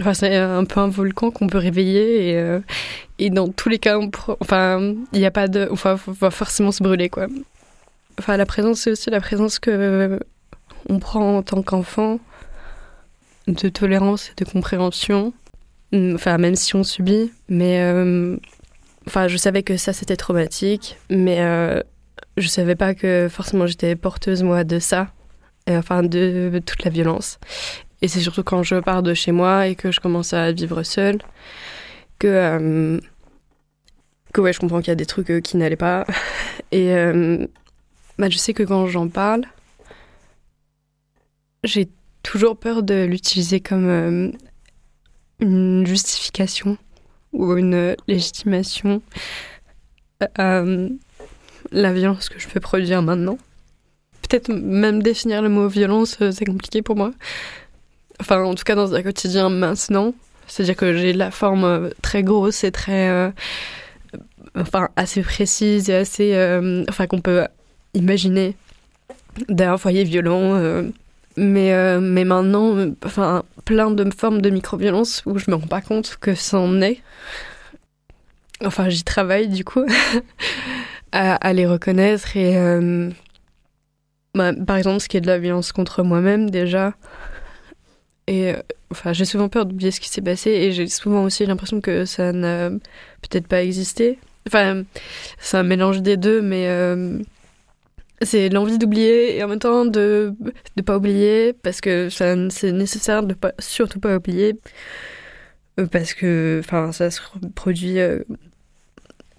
Enfin, 0.00 0.14
c'est 0.14 0.36
un 0.36 0.64
peu 0.64 0.80
un 0.80 0.88
volcan 0.88 1.30
qu'on 1.30 1.46
peut 1.46 1.58
réveiller 1.58 2.30
et, 2.30 2.60
et 3.18 3.30
dans 3.30 3.48
tous 3.48 3.68
les 3.68 3.78
cas, 3.78 3.98
enfin, 4.40 4.94
il 5.12 5.18
n'y 5.18 5.26
a 5.26 5.30
pas 5.30 5.48
de. 5.48 5.68
Enfin, 5.70 5.98
on 6.06 6.12
va 6.12 6.30
forcément 6.30 6.70
se 6.70 6.82
brûler, 6.82 7.08
quoi. 7.08 7.28
Enfin, 8.18 8.36
la 8.36 8.46
présence, 8.46 8.80
c'est 8.80 8.90
aussi 8.90 9.10
la 9.10 9.20
présence 9.20 9.58
que 9.58 9.70
euh, 9.70 10.18
on 10.88 10.98
prend 10.98 11.38
en 11.38 11.42
tant 11.42 11.62
qu'enfant 11.62 12.18
de 13.46 13.68
tolérance 13.68 14.30
et 14.30 14.44
de 14.44 14.50
compréhension. 14.50 15.32
Enfin, 15.94 16.36
même 16.38 16.56
si 16.56 16.74
on 16.76 16.84
subit. 16.84 17.32
Mais. 17.48 17.80
Euh, 17.80 18.36
enfin, 19.06 19.28
je 19.28 19.36
savais 19.38 19.62
que 19.62 19.78
ça, 19.78 19.94
c'était 19.94 20.16
traumatique. 20.16 20.98
Mais 21.08 21.40
euh, 21.40 21.80
je 22.36 22.48
savais 22.48 22.76
pas 22.76 22.94
que 22.94 23.28
forcément 23.30 23.66
j'étais 23.66 23.96
porteuse, 23.96 24.42
moi, 24.42 24.64
de 24.64 24.78
ça. 24.78 25.08
Enfin, 25.68 26.02
de 26.02 26.60
toute 26.64 26.84
la 26.84 26.90
violence. 26.90 27.38
Et 28.02 28.08
c'est 28.08 28.20
surtout 28.20 28.42
quand 28.42 28.62
je 28.62 28.76
pars 28.76 29.02
de 29.02 29.14
chez 29.14 29.32
moi 29.32 29.68
et 29.68 29.74
que 29.74 29.90
je 29.90 30.00
commence 30.00 30.32
à 30.32 30.52
vivre 30.52 30.82
seule 30.82 31.18
que, 32.18 32.26
euh, 32.26 33.00
que 34.32 34.52
je 34.52 34.58
comprends 34.58 34.80
qu'il 34.80 34.88
y 34.88 34.92
a 34.92 34.96
des 34.96 35.06
trucs 35.06 35.30
euh, 35.30 35.40
qui 35.40 35.56
n'allaient 35.56 35.76
pas. 35.76 36.06
Et 36.72 36.92
euh, 36.94 37.46
bah, 38.18 38.28
je 38.28 38.36
sais 38.36 38.52
que 38.52 38.62
quand 38.62 38.86
j'en 38.86 39.08
parle, 39.08 39.42
j'ai 41.64 41.88
toujours 42.22 42.58
peur 42.58 42.82
de 42.82 43.04
l'utiliser 43.04 43.60
comme 43.60 44.32
une 45.40 45.86
justification 45.86 46.76
ou 47.32 47.56
une 47.56 47.96
légitimation 48.08 49.02
à 50.36 50.62
la 51.72 51.92
violence 51.92 52.28
que 52.28 52.38
je 52.38 52.48
peux 52.48 52.60
produire 52.60 53.02
maintenant. 53.02 53.38
Peut-être 54.28 54.48
même 54.48 55.02
définir 55.02 55.42
le 55.42 55.48
mot 55.48 55.68
violence, 55.68 56.16
c'est 56.18 56.44
compliqué 56.44 56.82
pour 56.82 56.96
moi. 56.96 57.12
Enfin, 58.20 58.42
en 58.42 58.54
tout 58.54 58.64
cas, 58.64 58.74
dans 58.74 58.94
un 58.94 59.02
quotidien 59.02 59.50
maintenant, 59.50 60.14
c'est-à-dire 60.46 60.76
que 60.76 60.96
j'ai 60.96 61.12
la 61.12 61.30
forme 61.30 61.64
euh, 61.64 61.90
très 62.02 62.22
grosse 62.22 62.64
et 62.64 62.72
très. 62.72 63.08
Euh, 63.08 63.30
enfin, 64.54 64.88
assez 64.96 65.22
précise 65.22 65.90
et 65.90 65.94
assez. 65.94 66.34
Euh, 66.34 66.84
enfin, 66.88 67.06
qu'on 67.06 67.20
peut 67.20 67.46
imaginer 67.94 68.56
d'un 69.48 69.76
foyer 69.76 70.04
violent. 70.04 70.54
mais, 71.36 72.00
mais 72.00 72.24
maintenant, 72.24 72.74
enfin, 73.04 73.42
plein 73.64 73.90
de 73.90 74.08
formes 74.10 74.40
de 74.40 74.50
micro-violence 74.50 75.22
où 75.26 75.38
je 75.38 75.50
me 75.50 75.56
rends 75.56 75.66
pas 75.66 75.82
compte 75.82 76.16
que 76.20 76.34
ça 76.34 76.58
en 76.58 76.80
est. 76.80 77.02
Enfin, 78.64 78.88
j'y 78.88 79.04
travaille 79.04 79.48
du 79.48 79.64
coup, 79.64 79.84
à, 81.12 81.52
les 81.52 81.66
reconnaître 81.66 82.36
et. 82.36 82.56
Bah, 84.36 84.52
par 84.52 84.76
exemple, 84.76 85.00
ce 85.00 85.08
qui 85.08 85.16
est 85.16 85.20
de 85.20 85.26
la 85.26 85.38
violence 85.38 85.72
contre 85.72 86.04
moi-même, 86.04 86.50
déjà. 86.50 86.94
Et 88.28 88.52
enfin, 88.90 89.12
j'ai 89.12 89.24
souvent 89.24 89.48
peur 89.48 89.66
d'oublier 89.66 89.90
ce 89.90 90.00
qui 90.00 90.08
s'est 90.08 90.22
passé 90.22 90.50
et 90.50 90.72
j'ai 90.72 90.88
souvent 90.88 91.24
aussi 91.24 91.46
l'impression 91.46 91.80
que 91.80 92.04
ça 92.04 92.32
n'a 92.32 92.70
peut-être 92.70 93.48
pas 93.48 93.62
existé. 93.62 94.18
Enfin, 94.46 94.84
c'est 95.38 95.56
un 95.56 95.62
mélange 95.62 96.02
des 96.02 96.16
deux, 96.16 96.42
mais 96.42 96.68
euh, 96.68 97.18
c'est 98.22 98.48
l'envie 98.48 98.78
d'oublier 98.78 99.36
et 99.36 99.44
en 99.44 99.48
même 99.48 99.58
temps 99.58 99.84
de 99.84 100.34
ne 100.76 100.82
pas 100.82 100.96
oublier 100.96 101.52
parce 101.52 101.80
que 101.80 102.08
c'est 102.10 102.72
nécessaire 102.72 103.22
de 103.22 103.34
pas, 103.34 103.52
surtout 103.58 104.00
pas 104.00 104.16
oublier 104.16 104.58
euh, 105.80 105.86
parce 105.86 106.14
que 106.14 106.60
enfin, 106.64 106.92
ça 106.92 107.10
se 107.10 107.20
reproduit 107.42 107.98
euh, 107.98 108.22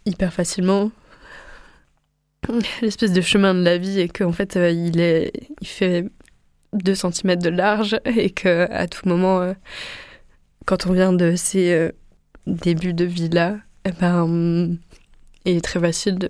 hyper 0.06 0.34
facilement. 0.34 0.92
L'espèce 2.82 3.12
de 3.12 3.22
chemin 3.22 3.54
de 3.54 3.64
la 3.64 3.78
vie 3.78 4.00
et 4.00 4.08
qu'en 4.08 4.32
fait, 4.32 4.56
il, 4.56 5.00
est, 5.00 5.32
il 5.62 5.68
fait 5.68 6.06
2 6.74 6.96
cm 6.96 7.36
de 7.38 7.50
large 7.50 8.00
et 8.06 8.30
que 8.30 8.72
à 8.72 8.88
tout 8.88 9.08
moment, 9.08 9.42
euh, 9.42 9.54
quand 10.66 10.88
on 10.88 10.94
vient 10.94 11.14
de 11.14 11.36
ces 11.36 11.74
euh, 11.74 11.92
débuts 12.46 12.94
de 12.94 13.06
vie-là, 13.06 13.58
eh 13.86 13.92
ben, 13.92 14.78
il 15.46 15.58
est 15.58 15.62
très 15.62 15.80
facile 15.80 16.20
de, 16.20 16.30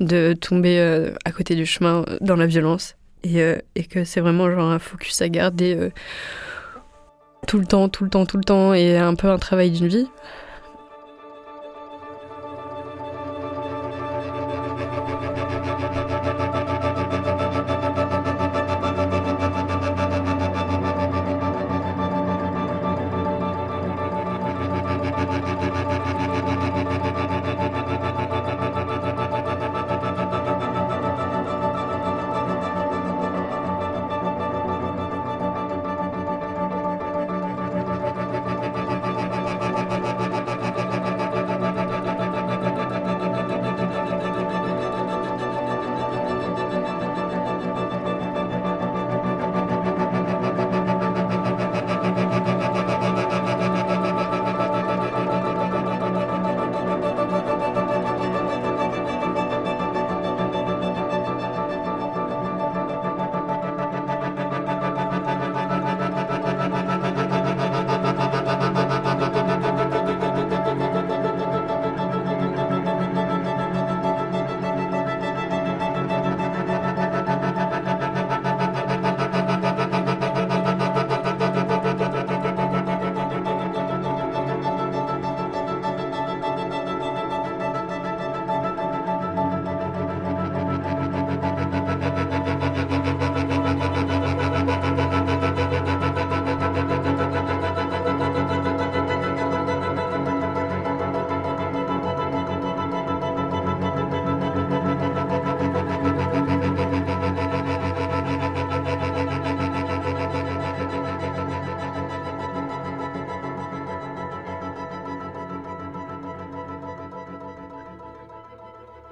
de 0.00 0.34
tomber 0.34 0.78
euh, 0.78 1.14
à 1.24 1.32
côté 1.32 1.54
du 1.54 1.66
chemin 1.66 2.04
dans 2.20 2.36
la 2.36 2.46
violence 2.46 2.96
et, 3.24 3.40
et 3.76 3.84
que 3.84 4.04
c'est 4.04 4.20
vraiment 4.20 4.50
genre 4.50 4.70
un 4.70 4.80
focus 4.80 5.22
à 5.22 5.28
garder 5.28 5.90
tout 7.46 7.58
le 7.58 7.66
temps, 7.66 7.88
tout 7.88 8.02
le 8.02 8.10
temps, 8.10 8.26
tout 8.26 8.36
le 8.36 8.42
temps 8.42 8.74
et 8.74 8.96
un 8.98 9.14
peu 9.14 9.28
un 9.28 9.38
travail 9.38 9.70
d'une 9.70 9.86
vie. 9.86 10.08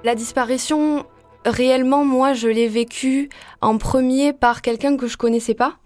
La 0.03 0.15
disparition, 0.15 1.05
réellement, 1.45 2.03
moi, 2.05 2.33
je 2.33 2.47
l'ai 2.47 2.67
vécue 2.67 3.29
en 3.61 3.77
premier 3.77 4.33
par 4.33 4.63
quelqu'un 4.63 4.97
que 4.97 5.05
je 5.05 5.15
connaissais 5.15 5.53
pas, 5.53 5.77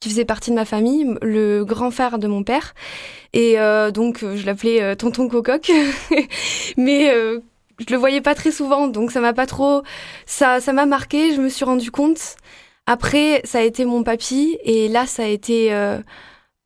qui 0.00 0.08
faisait 0.08 0.24
partie 0.24 0.50
de 0.50 0.54
ma 0.54 0.64
famille, 0.64 1.14
le 1.20 1.64
grand 1.64 1.90
frère 1.90 2.18
de 2.18 2.26
mon 2.26 2.42
père. 2.44 2.74
Et 3.34 3.60
euh, 3.60 3.90
donc, 3.90 4.20
je 4.20 4.46
l'appelais 4.46 4.82
euh, 4.82 4.94
Tonton 4.94 5.28
Cococ. 5.28 5.70
Mais 6.78 7.10
euh, 7.10 7.40
je 7.78 7.92
le 7.92 7.98
voyais 7.98 8.22
pas 8.22 8.34
très 8.34 8.52
souvent, 8.52 8.88
donc 8.88 9.10
ça 9.10 9.20
m'a 9.20 9.34
pas 9.34 9.46
trop. 9.46 9.82
Ça, 10.24 10.60
ça 10.60 10.72
m'a 10.72 10.86
marqué, 10.86 11.34
je 11.34 11.40
me 11.42 11.50
suis 11.50 11.66
rendu 11.66 11.90
compte. 11.90 12.36
Après, 12.86 13.42
ça 13.44 13.58
a 13.58 13.62
été 13.62 13.84
mon 13.84 14.02
papy, 14.02 14.58
et 14.64 14.88
là, 14.88 15.04
ça 15.04 15.24
a 15.24 15.26
été 15.26 15.70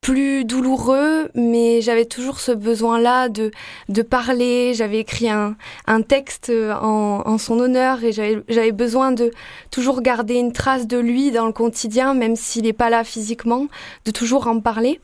plus 0.02 0.44
douloureux, 0.44 1.30
mais 1.34 1.80
j'avais 1.80 2.04
toujours 2.04 2.40
ce 2.40 2.50
besoin-là 2.52 3.28
de, 3.28 3.52
de 3.88 4.02
parler. 4.02 4.74
J'avais 4.74 4.98
écrit 4.98 5.30
un, 5.30 5.56
un 5.86 6.02
texte 6.02 6.50
en, 6.50 7.22
en 7.24 7.38
son 7.38 7.58
honneur 7.60 8.02
et 8.04 8.12
j'avais 8.12 8.72
besoin 8.72 9.12
de 9.12 9.30
toujours 9.70 10.02
garder 10.02 10.34
une 10.34 10.52
trace 10.52 10.88
de 10.88 10.98
lui 10.98 11.30
dans 11.30 11.46
le 11.46 11.52
quotidien, 11.52 12.14
même 12.14 12.34
s'il 12.34 12.64
n'est 12.64 12.72
pas 12.72 12.90
là 12.90 13.04
physiquement, 13.04 13.68
de 14.04 14.10
toujours 14.10 14.48
en 14.48 14.60
parler. 14.60 15.00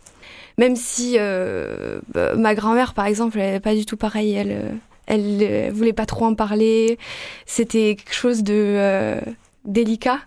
Même 0.59 0.75
si 0.75 1.15
euh, 1.17 2.01
bah, 2.13 2.35
ma 2.35 2.57
grand-mère, 2.57 2.93
par 2.93 3.07
exemple, 3.07 3.39
elle 3.39 3.53
n'est 3.53 3.61
pas 3.61 3.77
du 3.77 3.87
tout 3.87 3.97
pareil. 3.97 4.33
Elle, 4.35 4.51
euh, 4.51 4.73
elle, 5.07 5.43
elle, 5.43 5.73
voulait 5.73 5.93
pas 5.93 6.07
trop 6.07 6.25
en 6.25 6.35
parler. 6.35 6.99
C'était 7.47 7.95
quelque 7.95 8.15
chose 8.15 8.43
de 8.43 8.53
euh, 8.55 9.21
délicat. 9.65 10.19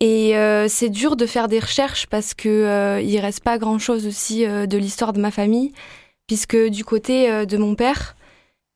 Et 0.00 0.36
euh, 0.36 0.66
c'est 0.68 0.88
dur 0.88 1.16
de 1.16 1.26
faire 1.26 1.48
des 1.48 1.60
recherches 1.60 2.06
parce 2.06 2.34
que 2.34 2.48
euh, 2.48 3.00
il 3.00 3.18
reste 3.20 3.42
pas 3.42 3.58
grand 3.58 3.78
chose 3.78 4.06
aussi 4.06 4.44
euh, 4.44 4.66
de 4.66 4.76
l'histoire 4.76 5.12
de 5.12 5.20
ma 5.20 5.30
famille, 5.30 5.72
puisque 6.26 6.56
du 6.56 6.84
côté 6.84 7.30
euh, 7.30 7.44
de 7.44 7.56
mon 7.56 7.74
père, 7.74 8.16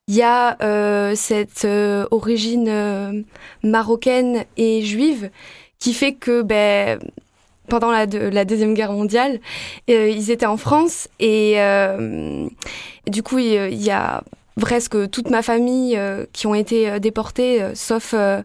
il 0.06 0.14
y 0.14 0.22
a 0.22 0.56
euh, 0.62 1.14
cette 1.14 1.66
origine 2.10 3.24
marocaine 3.62 4.44
et 4.56 4.82
juive 4.82 5.30
qui 5.78 5.92
fait 5.92 6.14
que 6.14 6.42
ben 6.42 6.98
pendant 7.68 7.90
la, 7.90 8.06
de, 8.06 8.18
la 8.18 8.46
deuxième 8.46 8.72
guerre 8.72 8.92
mondiale, 8.92 9.38
ils 9.86 10.30
étaient 10.30 10.46
en 10.46 10.56
France 10.56 11.08
et 11.20 11.58
du 13.06 13.22
coup 13.22 13.38
il, 13.38 13.74
y 13.74 13.90
a 13.90 14.22
presque 14.58 15.10
toute 15.10 15.28
ma 15.28 15.42
famille 15.42 16.00
qui 16.32 16.46
ont 16.46 16.54
été 16.54 16.98
déportés, 17.00 17.62
sauf 17.74 18.14
euh, 18.14 18.40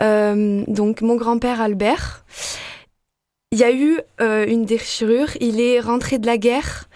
donc 0.00 1.02
mon 1.02 1.16
grand-père 1.16 1.60
Albert. 1.60 2.24
Il 3.52 3.58
y 3.58 3.64
a 3.64 3.72
eu 3.72 3.98
euh, 4.20 4.46
une 4.46 4.64
déchirure. 4.64 5.30
Il 5.40 5.60
est 5.60 5.80
rentré 5.80 6.18
de 6.18 6.26
la 6.26 6.38
guerre. 6.38 6.88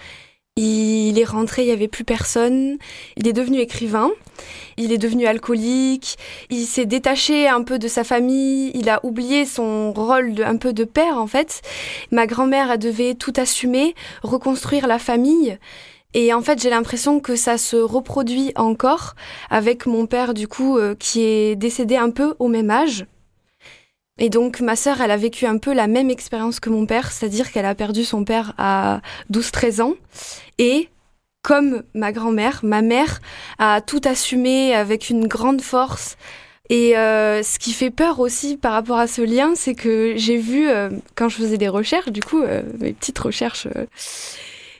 Il 0.56 1.18
est 1.18 1.24
rentré, 1.24 1.62
il 1.62 1.66
n'y 1.66 1.72
avait 1.72 1.88
plus 1.88 2.04
personne. 2.04 2.78
Il 3.16 3.26
est 3.26 3.32
devenu 3.32 3.58
écrivain. 3.58 4.12
Il 4.76 4.92
est 4.92 4.98
devenu 4.98 5.26
alcoolique. 5.26 6.16
Il 6.50 6.64
s'est 6.64 6.86
détaché 6.86 7.48
un 7.48 7.64
peu 7.64 7.80
de 7.80 7.88
sa 7.88 8.04
famille. 8.04 8.70
Il 8.74 8.88
a 8.88 9.04
oublié 9.04 9.46
son 9.46 9.92
rôle 9.92 10.32
un 10.44 10.56
peu 10.56 10.72
de 10.72 10.84
père, 10.84 11.18
en 11.18 11.26
fait. 11.26 11.60
Ma 12.12 12.28
grand-mère, 12.28 12.70
elle 12.70 12.78
devait 12.78 13.14
tout 13.14 13.32
assumer, 13.36 13.96
reconstruire 14.22 14.86
la 14.86 15.00
famille. 15.00 15.58
Et 16.14 16.32
en 16.32 16.40
fait, 16.40 16.62
j'ai 16.62 16.70
l'impression 16.70 17.20
que 17.20 17.36
ça 17.36 17.58
se 17.58 17.76
reproduit 17.76 18.52
encore 18.56 19.14
avec 19.50 19.86
mon 19.86 20.06
père, 20.06 20.32
du 20.32 20.48
coup, 20.48 20.78
euh, 20.78 20.94
qui 20.94 21.22
est 21.22 21.56
décédé 21.56 21.96
un 21.96 22.10
peu 22.10 22.34
au 22.38 22.48
même 22.48 22.70
âge. 22.70 23.06
Et 24.18 24.30
donc, 24.30 24.60
ma 24.60 24.76
sœur, 24.76 25.00
elle 25.00 25.10
a 25.10 25.16
vécu 25.16 25.44
un 25.44 25.58
peu 25.58 25.74
la 25.74 25.88
même 25.88 26.08
expérience 26.08 26.60
que 26.60 26.70
mon 26.70 26.86
père, 26.86 27.10
c'est-à-dire 27.10 27.50
qu'elle 27.50 27.66
a 27.66 27.74
perdu 27.74 28.04
son 28.04 28.24
père 28.24 28.54
à 28.58 29.00
12-13 29.32 29.82
ans. 29.82 29.94
Et 30.58 30.88
comme 31.42 31.82
ma 31.94 32.12
grand-mère, 32.12 32.60
ma 32.62 32.80
mère 32.80 33.20
a 33.58 33.80
tout 33.80 34.00
assumé 34.04 34.72
avec 34.74 35.10
une 35.10 35.26
grande 35.26 35.60
force. 35.60 36.16
Et 36.70 36.96
euh, 36.96 37.42
ce 37.42 37.58
qui 37.58 37.72
fait 37.72 37.90
peur 37.90 38.20
aussi 38.20 38.56
par 38.56 38.72
rapport 38.72 38.98
à 38.98 39.06
ce 39.06 39.20
lien, 39.20 39.54
c'est 39.54 39.74
que 39.74 40.14
j'ai 40.16 40.38
vu, 40.38 40.68
euh, 40.68 40.88
quand 41.14 41.28
je 41.28 41.36
faisais 41.36 41.58
des 41.58 41.68
recherches, 41.68 42.10
du 42.10 42.22
coup, 42.22 42.40
euh, 42.40 42.62
mes 42.78 42.92
petites 42.92 43.18
recherches, 43.18 43.66
euh, 43.76 43.84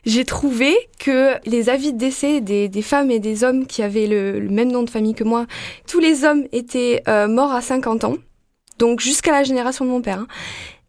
j'ai 0.06 0.24
trouvé 0.24 0.76
que 0.98 1.34
les 1.46 1.68
avis 1.68 1.92
de 1.92 1.98
décès 1.98 2.40
des, 2.40 2.82
femmes 2.82 3.10
et 3.10 3.18
des 3.18 3.44
hommes 3.44 3.66
qui 3.66 3.82
avaient 3.82 4.06
le, 4.06 4.38
le, 4.40 4.48
même 4.50 4.70
nom 4.70 4.82
de 4.82 4.90
famille 4.90 5.14
que 5.14 5.24
moi, 5.24 5.46
tous 5.86 6.00
les 6.00 6.24
hommes 6.24 6.44
étaient 6.52 7.02
euh, 7.08 7.28
morts 7.28 7.52
à 7.52 7.60
50 7.60 8.04
ans, 8.04 8.16
donc 8.78 9.00
jusqu'à 9.00 9.32
la 9.32 9.44
génération 9.44 9.84
de 9.84 9.90
mon 9.90 10.02
père. 10.02 10.20
Hein. 10.20 10.26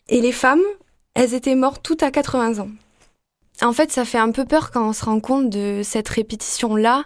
Et 0.09 0.21
les 0.21 0.31
femmes, 0.31 0.61
elles 1.13 1.33
étaient 1.33 1.55
mortes 1.55 1.81
toutes 1.83 2.03
à 2.03 2.11
80 2.11 2.59
ans. 2.59 2.69
En 3.61 3.71
fait, 3.71 3.91
ça 3.91 4.03
fait 4.03 4.17
un 4.17 4.31
peu 4.31 4.43
peur 4.43 4.71
quand 4.71 4.89
on 4.89 4.93
se 4.93 5.05
rend 5.05 5.21
compte 5.21 5.49
de 5.49 5.81
cette 5.81 6.09
répétition-là. 6.09 7.05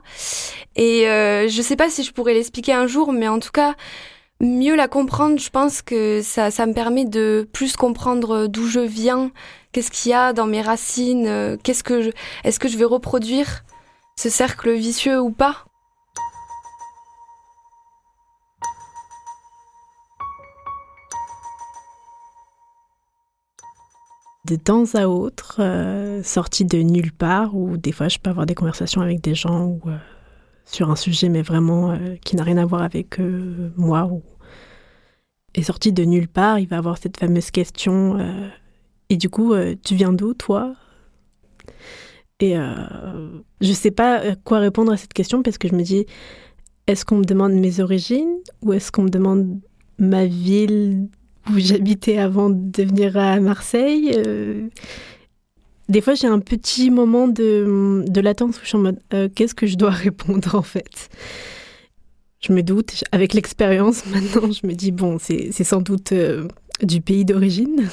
Et 0.75 1.07
euh, 1.07 1.47
je 1.47 1.61
sais 1.61 1.75
pas 1.75 1.89
si 1.89 2.03
je 2.03 2.11
pourrais 2.11 2.33
l'expliquer 2.33 2.73
un 2.73 2.87
jour, 2.87 3.13
mais 3.13 3.27
en 3.27 3.39
tout 3.39 3.51
cas, 3.51 3.75
mieux 4.41 4.75
la 4.75 4.87
comprendre, 4.87 5.39
je 5.39 5.49
pense 5.49 5.81
que 5.81 6.21
ça, 6.21 6.51
ça 6.51 6.65
me 6.65 6.73
permet 6.73 7.05
de 7.05 7.47
plus 7.51 7.75
comprendre 7.75 8.47
d'où 8.47 8.65
je 8.65 8.79
viens, 8.79 9.31
qu'est-ce 9.71 9.91
qu'il 9.91 10.11
y 10.11 10.13
a 10.13 10.33
dans 10.33 10.47
mes 10.47 10.61
racines, 10.61 11.27
euh, 11.27 11.57
qu'est-ce 11.61 11.83
que 11.83 12.01
je, 12.01 12.09
est-ce 12.43 12.59
que 12.59 12.67
je 12.67 12.77
vais 12.77 12.85
reproduire 12.85 13.63
ce 14.15 14.29
cercle 14.29 14.71
vicieux 14.71 15.19
ou 15.19 15.31
pas. 15.31 15.65
De 24.45 24.55
temps 24.55 24.85
à 24.95 25.07
autre, 25.07 25.57
euh, 25.59 26.23
sortie 26.23 26.65
de 26.65 26.79
nulle 26.79 27.11
part, 27.11 27.55
ou 27.55 27.77
des 27.77 27.91
fois 27.91 28.07
je 28.07 28.17
peux 28.17 28.29
avoir 28.29 28.45
des 28.45 28.55
conversations 28.55 29.01
avec 29.01 29.21
des 29.21 29.35
gens 29.35 29.77
euh, 29.85 29.97
sur 30.71 30.89
un 30.91 30.95
sujet, 30.95 31.29
mais 31.29 31.41
vraiment 31.41 31.91
euh, 31.91 32.15
qui 32.23 32.35
n'a 32.35 32.43
rien 32.43 32.57
à 32.57 32.65
voir 32.65 32.83
avec 32.83 33.19
euh, 33.19 33.71
moi. 33.75 34.05
Ou... 34.05 34.21
Et 35.55 35.63
sortie 35.63 35.91
de 35.91 36.03
nulle 36.03 36.27
part, 36.27 36.59
il 36.59 36.67
va 36.67 36.77
avoir 36.77 36.97
cette 36.97 37.17
fameuse 37.17 37.51
question 37.51 38.19
euh, 38.19 38.47
Et 39.09 39.17
du 39.17 39.29
coup, 39.29 39.53
tu 39.83 39.95
viens 39.95 40.13
d'où, 40.13 40.33
toi? 40.33 40.75
Et 42.39 42.55
je 43.59 43.73
sais 43.73 43.91
pas 43.91 44.21
quoi 44.45 44.59
répondre 44.59 44.93
à 44.93 44.97
cette 44.97 45.11
question 45.11 45.43
parce 45.43 45.57
que 45.57 45.67
je 45.67 45.75
me 45.75 45.81
dis 45.81 46.05
Est-ce 46.87 47.03
qu'on 47.03 47.17
me 47.17 47.25
demande 47.25 47.53
mes 47.53 47.81
origines 47.81 48.37
ou 48.61 48.71
est-ce 48.71 48.91
qu'on 48.91 49.03
me 49.03 49.09
demande 49.09 49.59
ma 49.97 50.25
ville 50.25 51.09
où 51.49 51.57
j'habitais 51.57 52.17
avant 52.17 52.49
de 52.49 52.83
venir 52.83 53.17
à 53.17 53.39
Marseille? 53.41 54.15
Des 55.89 56.01
fois, 56.01 56.13
j'ai 56.13 56.27
un 56.27 56.39
petit 56.39 56.91
moment 56.91 57.27
de, 57.27 58.05
de, 58.07 58.21
latence 58.21 58.57
où 58.57 58.59
je 58.61 58.67
suis 58.67 58.77
en 58.77 58.81
mode 58.81 58.99
euh, 59.13 59.27
qu'est-ce 59.33 59.55
que 59.55 59.65
je 59.65 59.75
dois 59.75 59.89
répondre 59.89 60.53
en 60.53 60.61
fait? 60.61 61.09
Je 62.41 62.53
me 62.53 62.61
doute, 62.61 63.03
avec 63.11 63.33
l'expérience 63.33 64.05
maintenant, 64.13 64.51
je 64.51 64.65
me 64.67 64.73
dis 64.73 64.91
bon, 64.91 65.17
c'est 65.19 65.51
sans 65.51 65.81
doute 65.81 66.11
euh, 66.11 66.47
du 66.83 67.01
pays 67.01 67.25
d'origine. 67.25 67.89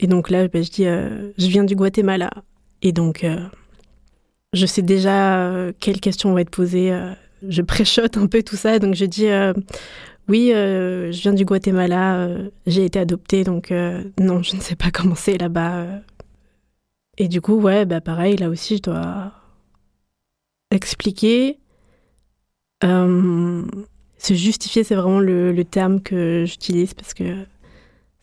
Et 0.00 0.06
donc 0.06 0.30
là, 0.30 0.48
ben, 0.48 0.64
je 0.64 0.70
dis 0.70 0.86
euh, 0.86 1.30
je 1.36 1.46
viens 1.48 1.64
du 1.64 1.76
Guatemala. 1.76 2.30
Et 2.80 2.92
donc, 2.92 3.26
je 4.54 4.64
sais 4.64 4.80
déjà 4.80 5.70
quelles 5.80 6.00
questions 6.00 6.30
vont 6.30 6.38
être 6.38 6.48
posées. 6.48 6.98
je 7.46 7.60
préchote 7.60 8.16
un 8.16 8.26
peu 8.26 8.42
tout 8.42 8.56
ça. 8.56 8.78
Donc, 8.78 8.94
je 8.94 9.04
dis 9.04 9.26
oui, 10.28 10.48
je 10.50 11.20
viens 11.20 11.34
du 11.34 11.44
Guatemala, 11.44 12.26
j'ai 12.66 12.86
été 12.86 12.98
adoptée, 12.98 13.44
donc 13.44 13.70
non, 14.18 14.42
je 14.42 14.56
ne 14.56 14.62
sais 14.62 14.76
pas 14.76 14.90
comment 14.94 15.14
c'est 15.14 15.36
là-bas. 15.36 16.00
Et 17.18 17.28
du 17.28 17.40
coup, 17.40 17.60
ouais, 17.60 17.84
bah 17.84 18.00
pareil, 18.00 18.36
là 18.36 18.48
aussi, 18.48 18.78
je 18.78 18.82
dois 18.82 19.32
expliquer. 20.70 21.58
se 22.82 24.34
justifier, 24.34 24.84
c'est 24.84 24.94
vraiment 24.94 25.20
le, 25.20 25.64
terme 25.64 26.00
que 26.00 26.44
j'utilise 26.46 26.94
parce 26.94 27.14
que 27.14 27.44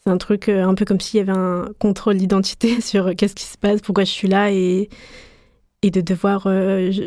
c'est 0.04 0.10
un 0.10 0.18
truc 0.18 0.50
un 0.50 0.74
peu 0.74 0.86
comme 0.86 1.00
s'il 1.00 1.18
y 1.18 1.22
avait 1.22 1.38
un 1.38 1.68
contrôle 1.80 2.18
d'identité 2.18 2.82
sur 2.82 3.16
qu'est-ce 3.16 3.36
qui 3.36 3.46
se 3.46 3.58
passe, 3.58 3.82
pourquoi 3.82 4.04
je 4.04 4.12
suis 4.12 4.28
là 4.28 4.52
et, 4.52 4.90
et 5.82 5.92
de 5.92 6.02
devoir 6.02 6.48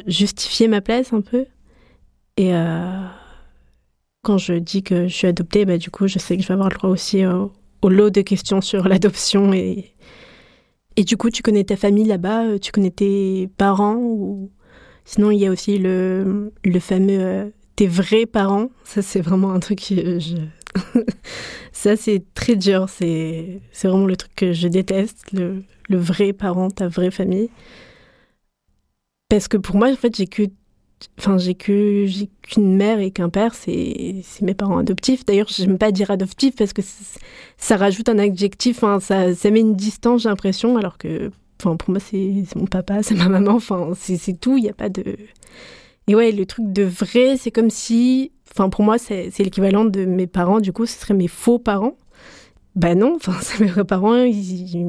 justifier 0.07 0.69
ma 0.69 0.81
place 0.81 1.13
un 1.13 1.23
peu. 1.23 1.47
Et 2.37 2.53
quand 4.23 4.39
je 4.39 4.55
dis 4.55 4.83
que 4.83 5.09
je 5.09 5.15
suis 5.15 5.27
adoptée, 5.27 5.65
bah, 5.65 5.79
du 5.79 5.91
coup, 5.91 6.07
je 6.07 6.19
sais 6.19 6.37
que 6.37 6.43
je 6.43 6.49
vais 6.49 6.55
avoir 6.55 6.69
le 6.69 6.77
droit 6.77 6.91
aussi 6.91 7.27
au, 7.27 7.53
au 7.83 7.89
lot 7.89 8.11
de 8.11 8.21
questions 8.21 8.61
sur 8.61 8.89
l'adoption. 8.89 9.53
Et, 9.53 9.95
et 10.97 11.05
du 11.05 11.17
coup, 11.17 11.31
tu 11.31 11.43
connais 11.43 11.65
ta 11.65 11.77
famille 11.77 12.05
là-bas, 12.05 12.45
euh, 12.45 12.59
tu 12.59 12.73
connais 12.73 12.91
tes 12.91 13.49
parents 13.57 13.97
ou... 13.97 14.51
Sinon, 15.05 15.31
il 15.31 15.39
y 15.39 15.47
a 15.47 15.51
aussi 15.51 15.79
le, 15.79 16.53
le 16.63 16.81
fameux 16.81 17.21
euh, 17.21 17.51
tes 17.75 17.87
vrais 17.87 18.27
parents. 18.27 18.71
Ça, 18.85 19.03
c'est 19.03 19.21
vraiment 19.21 19.53
un 19.53 19.61
truc 19.61 19.81
que 19.81 20.19
je... 20.19 20.37
ça, 21.73 21.97
c'est 21.97 22.23
très 22.35 22.55
dur. 22.55 22.89
C'est 22.89 23.61
vraiment 23.83 24.07
le 24.07 24.17
truc 24.17 24.35
que 24.37 24.53
je 24.53 24.69
déteste, 24.69 25.33
le, 25.33 25.65
le 25.89 25.97
vrai 25.97 26.33
parent, 26.33 26.71
ta 26.71 26.87
vraie 26.87 27.11
famille. 27.11 27.51
Parce 29.29 29.49
que 29.49 29.57
pour 29.57 29.77
moi, 29.77 29.91
en 29.91 29.97
fait, 29.97 30.15
j'ai 30.17 30.27
que 30.27 30.43
enfin 31.19 31.39
j'ai 31.39 31.55
que 31.55 32.05
j'ai 32.07 32.29
qu'une 32.43 32.77
mère 32.77 33.01
et 33.01 33.11
qu'un 33.11 33.29
père 33.29 33.55
c'est 33.55 34.23
mes 34.43 34.55
parents 34.55 34.79
adoptifs 34.79 35.25
d'ailleurs 35.25 35.49
j'aime 35.49 35.79
pas 35.79 35.93
dire 35.93 36.11
adoptif 36.11 36.55
parce 36.57 36.73
que 36.73 36.83
ça 37.57 37.77
rajoute 37.77 38.09
un 38.09 38.19
adjectif 38.19 38.79
enfin 38.79 39.01
ça 39.01 39.35
ça 39.35 39.51
met 39.51 39.61
une 39.61 39.77
distance 39.77 40.23
j'ai 40.23 40.29
l'impression 40.29 40.77
alors 40.77 40.99
que 40.99 41.31
enfin 41.61 41.77
pour 41.77 41.91
moi 41.91 42.01
c'est 42.01 42.45
mon 42.57 42.67
papa 42.67 43.03
c'est 43.03 43.15
ma 43.15 43.29
maman 43.29 43.53
enfin 43.53 43.91
c'est 43.95 44.39
tout 44.39 44.59
il 44.59 44.65
y 44.65 44.69
a 44.69 44.75
pas 44.75 44.89
de 44.89 45.17
et 46.07 46.15
ouais 46.15 46.33
le 46.33 46.45
truc 46.47 46.73
de 46.73 46.83
vrai 46.83 47.37
c'est 47.37 47.51
comme 47.51 47.71
si 47.71 48.33
Enfin, 48.53 48.69
pour 48.69 48.85
moi, 48.85 48.99
c'est 48.99 49.31
l'équivalent 49.39 49.85
de 49.85 50.05
mes 50.05 50.27
parents. 50.27 50.61
Du 50.61 50.73
coup, 50.73 50.87
ce 50.87 50.99
seraient 50.99 51.15
mes 51.15 51.29
faux 51.29 51.59
parents. 51.59 51.97
Ben 52.77 52.99
non, 52.99 53.17
enfin, 53.17 53.35
c'est 53.43 53.61
mes 53.61 53.85
parents. 53.85 54.17
Ils, 54.25 54.75
ils, 54.75 54.87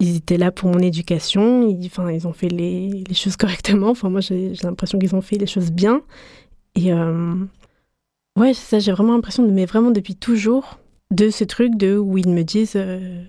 étaient 0.00 0.36
là 0.36 0.50
pour 0.52 0.70
mon 0.70 0.78
éducation. 0.78 1.68
Ils, 1.68 1.86
enfin, 1.86 2.10
ils 2.10 2.26
ont 2.26 2.32
fait 2.32 2.48
les, 2.48 3.04
choses 3.12 3.36
correctement. 3.38 3.90
Enfin, 3.90 4.10
moi, 4.10 4.20
j'ai 4.20 4.52
l'impression 4.62 4.98
qu'ils 4.98 5.14
ont 5.14 5.20
fait 5.20 5.38
les 5.38 5.46
choses 5.46 5.70
bien. 5.70 6.02
Et 6.74 6.92
euh, 6.92 7.34
ouais, 8.38 8.54
ça, 8.54 8.78
j'ai 8.78 8.92
vraiment 8.92 9.14
l'impression 9.14 9.44
de, 9.44 9.50
mais 9.50 9.66
vraiment 9.66 9.90
depuis 9.90 10.16
toujours, 10.16 10.78
de 11.10 11.30
ce 11.30 11.44
truc 11.44 11.76
de 11.76 11.96
où 11.96 12.18
ils 12.18 12.28
me 12.28 12.42
disent. 12.42 12.76
Euh, 12.76 13.22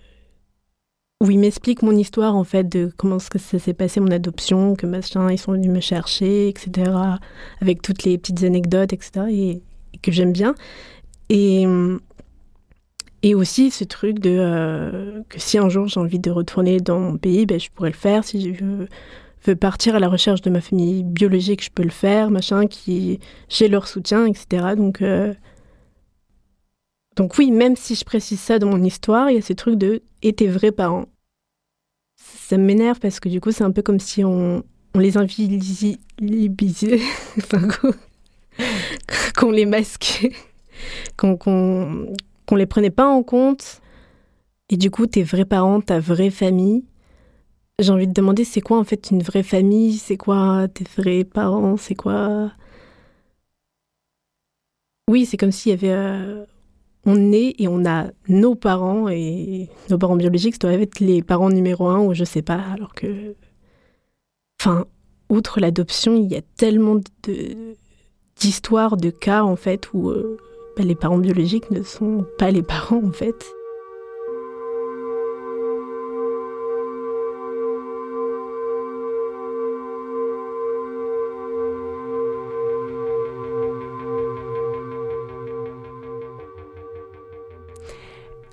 où 1.24 1.32
ils 1.32 1.40
m'expliquent 1.40 1.82
mon 1.82 1.96
histoire 1.96 2.36
en 2.36 2.44
fait 2.44 2.68
de 2.68 2.92
comment 2.98 3.20
ça 3.20 3.40
s'est 3.40 3.74
passé 3.74 4.02
mon 4.02 4.12
adoption, 4.12 4.76
que 4.76 4.86
machin 4.86 5.32
ils 5.32 5.38
sont 5.38 5.54
venus 5.54 5.72
me 5.72 5.80
chercher, 5.80 6.50
etc. 6.50 6.92
Avec 7.62 7.82
toutes 7.82 8.04
les 8.04 8.18
petites 8.18 8.44
anecdotes, 8.44 8.92
etc. 8.92 9.26
Et, 9.30 9.62
que 10.02 10.12
j'aime 10.12 10.34
bien. 10.34 10.56
Et 11.30 11.66
et 13.26 13.34
aussi 13.34 13.72
ce 13.72 13.84
truc 13.84 14.20
de 14.20 14.38
euh, 14.40 15.24
que 15.30 15.40
si 15.40 15.58
un 15.58 15.68
jour 15.68 15.88
j'ai 15.88 16.00
envie 16.00 16.20
de 16.20 16.30
retourner 16.30 16.80
dans 16.80 17.00
mon 17.00 17.18
pays, 17.18 17.48
ben, 17.48 17.60
je 17.60 17.72
pourrais 17.72 17.90
le 17.90 17.96
faire. 17.96 18.24
Si 18.24 18.54
je 18.54 18.64
veux, 18.64 19.56
partir 19.56 19.96
à 19.96 20.00
la 20.00 20.08
recherche 20.10 20.44
de 20.44 20.52
ma 20.52 20.62
famille 20.62 21.04
biologique, 21.04 21.64
je 21.64 21.72
peux 21.72 21.82
le 21.82 21.90
faire, 21.90 22.30
machin, 22.30 22.68
qui 22.68 23.20
j'ai 23.50 23.68
leur 23.68 23.88
soutien, 23.88 24.28
etc. 24.28 24.76
Donc 24.78 25.02
euh, 25.02 25.34
donc 27.16 27.40
oui, 27.40 27.50
même 27.50 27.76
si 27.76 27.96
je 27.96 28.06
précise 28.06 28.40
ça 28.40 28.60
dans 28.60 28.68
mon 28.68 28.84
histoire, 28.84 29.32
il 29.32 29.38
y 29.38 29.40
a 29.40 29.42
ce 29.42 29.54
truc 29.54 29.76
de 29.80 30.04
et 30.22 30.34
tes 30.34 30.48
vrais 30.48 30.72
parents. 30.72 31.08
Ça 32.18 32.58
m'énerve 32.58 33.00
parce 33.00 33.20
que 33.20 33.30
du 33.30 33.42
coup, 33.42 33.52
c'est 33.52 33.64
un 33.64 33.72
peu 33.72 33.82
comme 33.82 34.00
si 34.00 34.24
on, 34.24 34.64
les 34.94 35.18
invisibilisait, 35.18 37.02
enfin, 37.38 37.68
qu'on 39.36 39.52
les 39.52 39.66
masquait, 39.66 40.32
qu'on 41.18 41.38
qu'on 42.46 42.56
les 42.56 42.66
prenait 42.66 42.92
pas 42.92 43.08
en 43.08 43.24
compte. 43.24 43.82
Et 44.70 44.78
du 44.78 44.92
coup, 44.92 45.08
tes 45.08 45.24
vrais 45.24 45.46
parents, 45.46 45.82
ta 45.82 46.00
vraie 46.00 46.32
famille. 46.32 46.86
J'ai 47.80 47.92
envie 47.92 48.08
de 48.08 48.14
demander, 48.14 48.46
c'est 48.46 48.62
quoi 48.62 48.80
en 48.80 48.84
fait 48.84 49.12
une 49.12 49.22
vraie 49.22 49.44
famille? 49.44 49.98
C'est 49.98 50.18
quoi 50.18 50.68
tes 50.74 50.86
vrais 50.98 51.24
parents? 51.24 51.78
C'est 51.78 51.96
quoi? 51.96 52.52
Oui, 55.10 55.26
c'est 55.26 55.38
comme 55.38 55.52
s'il 55.52 55.72
y 55.72 55.74
avait 55.74 55.92
euh, 55.92 56.46
on 57.06 57.32
est 57.32 57.56
et 57.60 57.68
on 57.68 57.86
a 57.86 58.08
nos 58.28 58.56
parents 58.56 59.08
et 59.10 59.70
nos 59.90 59.98
parents 59.98 60.16
biologiques, 60.16 60.56
ça 60.56 60.68
doit 60.68 60.74
être 60.74 61.00
les 61.00 61.22
parents 61.22 61.50
numéro 61.50 61.88
un 61.88 62.00
ou 62.00 62.14
je 62.14 62.24
sais 62.24 62.42
pas, 62.42 62.62
alors 62.74 62.96
que. 62.96 63.36
Enfin, 64.60 64.86
outre 65.30 65.60
l'adoption, 65.60 66.16
il 66.16 66.32
y 66.32 66.36
a 66.36 66.42
tellement 66.58 66.96
de 66.96 67.76
d'histoires, 68.38 68.98
de 68.98 69.12
cas 69.12 69.44
en 69.44 69.56
fait 69.56 69.94
où 69.94 70.10
euh, 70.10 70.38
bah, 70.76 70.84
les 70.84 70.96
parents 70.96 71.18
biologiques 71.18 71.72
ne 71.72 71.84
sont 71.84 72.26
pas 72.38 72.52
les 72.52 72.64
parents 72.64 73.02
en 73.04 73.12
fait. 73.12 73.46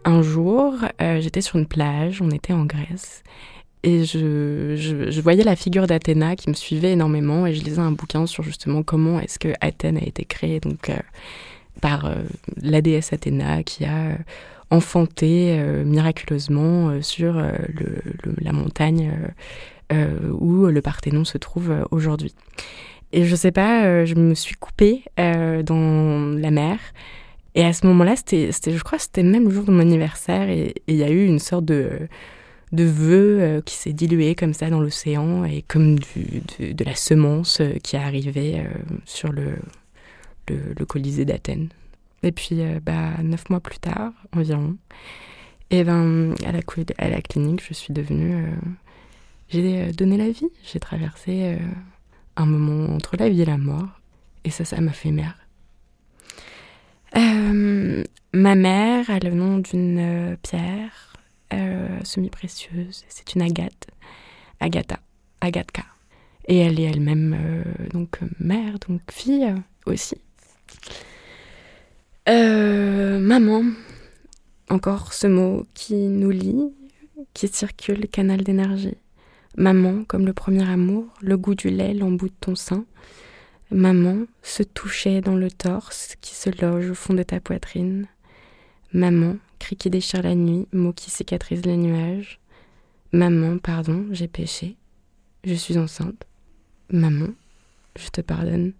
un 0.04 0.22
jour, 0.22 0.74
euh, 1.00 1.20
j'étais 1.20 1.40
sur 1.40 1.58
une 1.58 1.66
plage, 1.66 2.22
on 2.22 2.30
était 2.30 2.52
en 2.52 2.64
Grèce, 2.64 3.22
et 3.82 4.04
je, 4.04 4.76
je, 4.76 5.20
voyais 5.20 5.42
la 5.42 5.56
figure 5.56 5.86
d'Athéna 5.86 6.36
qui 6.36 6.48
me 6.48 6.54
suivait 6.54 6.92
énormément, 6.92 7.46
et 7.46 7.54
je 7.54 7.64
lisais 7.64 7.80
un 7.80 7.92
bouquin 7.92 8.26
sur 8.26 8.42
justement 8.42 8.82
comment 8.82 9.20
est-ce 9.20 9.38
que 9.38 9.52
Athènes 9.60 9.96
a 9.96 10.04
été 10.04 10.24
créée, 10.24 10.60
donc 10.60 10.88
euh, 10.90 10.98
par 11.80 12.06
euh, 12.06 12.16
la 12.60 12.80
déesse 12.80 13.12
Athéna 13.12 13.62
qui 13.62 13.84
a 13.84 14.16
enfanté 14.70 15.60
miraculeusement 15.84 17.02
sur 17.02 17.34
la 17.34 18.52
montagne 18.52 19.12
où 19.90 20.64
le 20.64 20.80
Parthénon 20.80 21.26
se 21.26 21.36
trouve 21.36 21.74
aujourd'hui. 21.90 22.34
Et 23.12 23.26
je 23.26 23.36
sais 23.36 23.52
pas, 23.52 24.06
je 24.06 24.14
me 24.14 24.34
suis 24.34 24.54
coupée 24.54 25.02
dans 25.18 26.34
la 26.38 26.50
mer. 26.50 26.78
Et 27.54 27.64
à 27.64 27.72
ce 27.72 27.86
moment-là, 27.86 28.14
je 28.14 28.82
crois, 28.82 28.98
c'était 28.98 29.22
même 29.22 29.44
le 29.44 29.50
jour 29.50 29.64
de 29.64 29.72
mon 29.72 29.80
anniversaire, 29.80 30.48
et 30.48 30.74
il 30.86 30.96
y 30.96 31.02
a 31.02 31.10
eu 31.10 31.26
une 31.26 31.38
sorte 31.38 31.66
de, 31.66 32.08
de 32.72 32.84
vœu 32.84 33.38
euh, 33.40 33.60
qui 33.60 33.74
s'est 33.74 33.92
dilué 33.92 34.34
comme 34.34 34.54
ça 34.54 34.70
dans 34.70 34.80
l'océan, 34.80 35.44
et 35.44 35.62
comme 35.62 35.98
du, 35.98 36.42
de, 36.72 36.84
la 36.84 36.94
semence 36.94 37.60
euh, 37.60 37.74
qui 37.82 37.96
est 37.96 38.00
arrivée 38.00 38.60
euh, 38.60 38.64
sur 39.04 39.32
le, 39.32 39.56
le, 40.48 40.84
Colisée 40.84 41.24
d'Athènes. 41.24 41.68
Et 42.22 42.32
puis, 42.32 42.60
bah, 42.82 43.22
neuf 43.22 43.50
mois 43.50 43.60
plus 43.60 43.78
tard, 43.78 44.12
environ, 44.36 44.76
et 45.70 45.84
ben, 45.84 46.34
à 46.44 46.52
la, 47.08 47.20
clinique, 47.22 47.62
je 47.66 47.72
suis 47.74 47.94
devenue. 47.94 48.44
j'ai 49.48 49.90
donné 49.92 50.16
la 50.18 50.30
vie. 50.30 50.48
J'ai 50.62 50.78
traversé 50.78 51.58
un 52.36 52.46
moment 52.46 52.94
entre 52.94 53.16
la 53.16 53.28
vie 53.28 53.42
et 53.42 53.46
la 53.46 53.56
mort. 53.56 53.88
Et 54.44 54.50
ça, 54.50 54.64
ça 54.64 54.80
m'a 54.80 54.92
fait 54.92 55.10
mère 55.10 55.42
euh, 57.16 58.04
ma 58.32 58.54
mère 58.54 59.10
a 59.10 59.18
le 59.18 59.30
nom 59.32 59.58
d'une 59.58 59.98
euh, 59.98 60.36
pierre 60.42 61.14
euh, 61.52 61.98
semi-précieuse. 62.04 63.04
C'est 63.08 63.34
une 63.34 63.42
agate. 63.42 63.88
Agatha. 64.60 64.98
Agatka. 65.40 65.84
Et 66.48 66.58
elle 66.58 66.80
est 66.80 66.84
elle-même 66.84 67.64
donc 67.92 68.18
mère, 68.40 68.78
donc 68.88 69.00
fille 69.10 69.54
aussi. 69.86 70.16
Maman. 72.26 73.64
Encore 74.68 75.12
ce 75.12 75.26
mot 75.26 75.66
qui 75.74 75.94
nous 75.94 76.30
lie, 76.30 76.72
qui 77.34 77.48
circule, 77.48 78.08
canal 78.08 78.42
d'énergie. 78.42 78.96
Maman, 79.56 80.04
comme 80.04 80.24
le 80.24 80.32
premier 80.32 80.68
amour, 80.68 81.06
le 81.20 81.36
goût 81.36 81.54
du 81.54 81.68
lait, 81.68 81.92
l'embout 81.92 82.28
de 82.28 82.34
ton 82.40 82.54
sein. 82.54 82.86
Maman 83.70 84.26
se 84.42 84.62
touchait 84.62 85.20
dans 85.20 85.36
le 85.36 85.50
torse 85.50 86.14
qui 86.20 86.34
se 86.34 86.50
loge 86.62 86.90
au 86.90 86.94
fond 86.94 87.14
de 87.14 87.22
ta 87.22 87.40
poitrine. 87.40 88.06
Maman, 88.92 89.36
cri 89.58 89.76
qui 89.76 89.90
déchire 89.90 90.22
la 90.22 90.34
nuit, 90.34 90.68
mot 90.72 90.92
qui 90.92 91.10
cicatrise 91.10 91.64
les 91.64 91.76
nuages. 91.76 92.38
Maman, 93.12 93.58
pardon, 93.58 94.06
j'ai 94.10 94.28
péché. 94.28 94.76
Je 95.44 95.54
suis 95.54 95.78
enceinte. 95.78 96.26
Maman, 96.90 97.28
je 97.98 98.08
te 98.08 98.20
pardonne. 98.20 98.72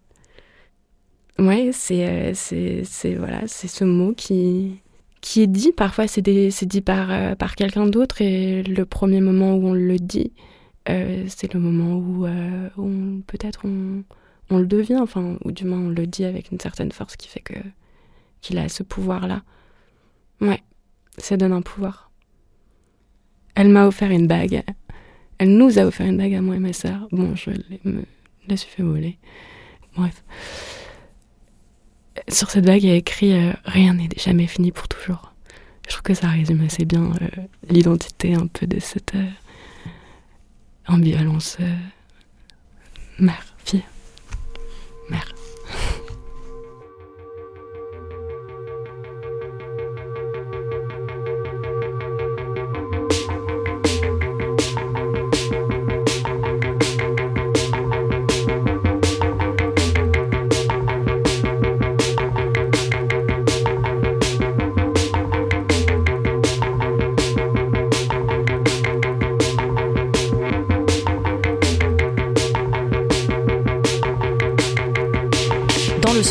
C'est 1.38 2.06
euh, 2.06 2.32
c'est 2.34 2.82
c'est 2.84 3.14
voilà, 3.14 3.46
ce 3.48 3.84
mot 3.84 4.12
qui 4.14 4.80
qui 5.20 5.42
est 5.42 5.46
dit 5.46 5.72
parfois 5.72 6.06
c'est 6.06 6.22
dit 6.22 6.80
par 6.80 7.10
euh, 7.10 7.34
par 7.34 7.56
quelqu'un 7.56 7.86
d'autre 7.86 8.20
et 8.20 8.62
le 8.62 8.84
premier 8.84 9.20
moment 9.20 9.54
où 9.54 9.68
on 9.68 9.72
le 9.72 9.96
dit 9.96 10.32
euh, 10.88 11.24
c'est 11.28 11.52
le 11.54 11.60
moment 11.60 11.96
où, 11.96 12.26
où 12.80 13.22
peut-être 13.26 13.62
on 13.64 14.02
on 14.50 14.58
le 14.58 14.66
devient, 14.66 14.98
enfin, 15.00 15.38
ou 15.44 15.52
du 15.52 15.64
moins 15.64 15.78
on 15.78 15.88
le 15.88 16.06
dit 16.06 16.24
avec 16.24 16.50
une 16.50 16.60
certaine 16.60 16.92
force 16.92 17.16
qui 17.16 17.28
fait 17.28 17.40
que 17.40 17.54
qu'il 18.40 18.58
a 18.58 18.68
ce 18.68 18.82
pouvoir-là. 18.82 19.42
Ouais, 20.40 20.62
ça 21.16 21.36
donne 21.36 21.52
un 21.52 21.62
pouvoir. 21.62 22.10
Elle 23.54 23.68
m'a 23.68 23.86
offert 23.86 24.10
une 24.10 24.26
bague. 24.26 24.62
Elle 25.38 25.56
nous 25.56 25.78
a 25.78 25.82
offert 25.82 26.06
une 26.06 26.18
bague 26.18 26.34
à 26.34 26.42
moi 26.42 26.56
et 26.56 26.58
ma 26.58 26.72
sœur. 26.72 27.08
Bon, 27.12 27.34
je 27.36 27.50
me 27.84 28.04
la 28.48 28.56
suis 28.56 28.70
fait 28.70 28.82
voler. 28.82 29.18
Bref. 29.96 30.22
Sur 32.28 32.50
cette 32.50 32.64
bague, 32.64 32.82
il 32.82 32.88
y 32.88 32.92
a 32.92 32.96
écrit 32.96 33.32
euh, 33.32 33.52
Rien 33.64 33.94
n'est 33.94 34.08
jamais 34.16 34.46
fini 34.46 34.72
pour 34.72 34.88
toujours. 34.88 35.32
Je 35.87 35.92
trouve 35.92 36.02
que 36.02 36.14
ça 36.14 36.28
résume 36.28 36.64
assez 36.64 36.85
bien 36.85 37.12
euh, 37.20 37.28
l'identité 37.68 38.35
un 38.35 38.46
peu 38.46 38.66
de 38.66 38.78
cette 38.80 39.14
euh, 39.14 39.26
ambivalence 40.87 41.58
mère-fille. 43.18 43.82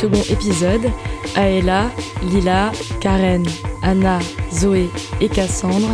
Second 0.02 0.34
épisode, 0.34 0.90
Aela, 1.36 1.92
Lila, 2.24 2.72
Karen, 3.00 3.46
Anna, 3.84 4.18
Zoé 4.52 4.90
et 5.20 5.30
Cassandre 5.30 5.90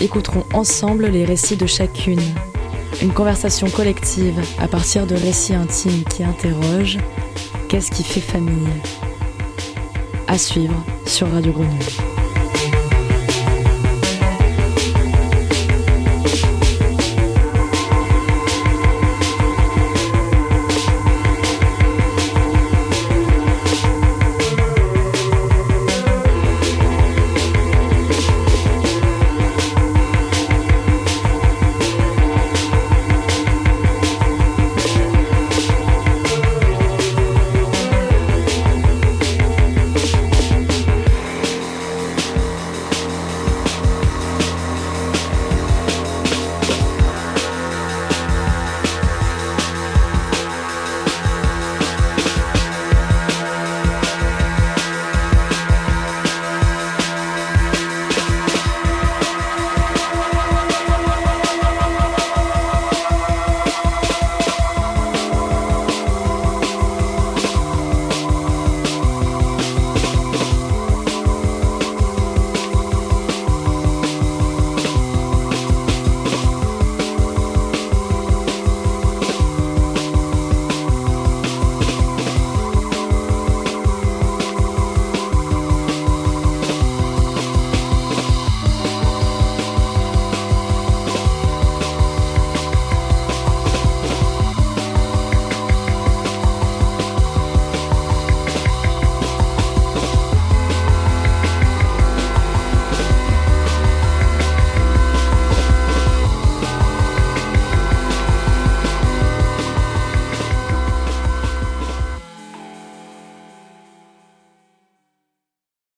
écouteront 0.00 0.44
ensemble 0.52 1.06
les 1.06 1.24
récits 1.24 1.56
de 1.56 1.66
chacune. 1.66 2.20
Une 3.00 3.12
conversation 3.12 3.70
collective 3.70 4.40
à 4.58 4.66
partir 4.66 5.06
de 5.06 5.14
récits 5.14 5.54
intimes 5.54 6.02
qui 6.04 6.24
interrogent, 6.24 6.98
Qu'est-ce 7.68 7.90
qui 7.90 8.04
fait 8.04 8.20
famille 8.20 8.68
À 10.28 10.36
suivre 10.36 10.84
sur 11.06 11.30
Radio 11.30 11.52
Grenouille. 11.52 12.13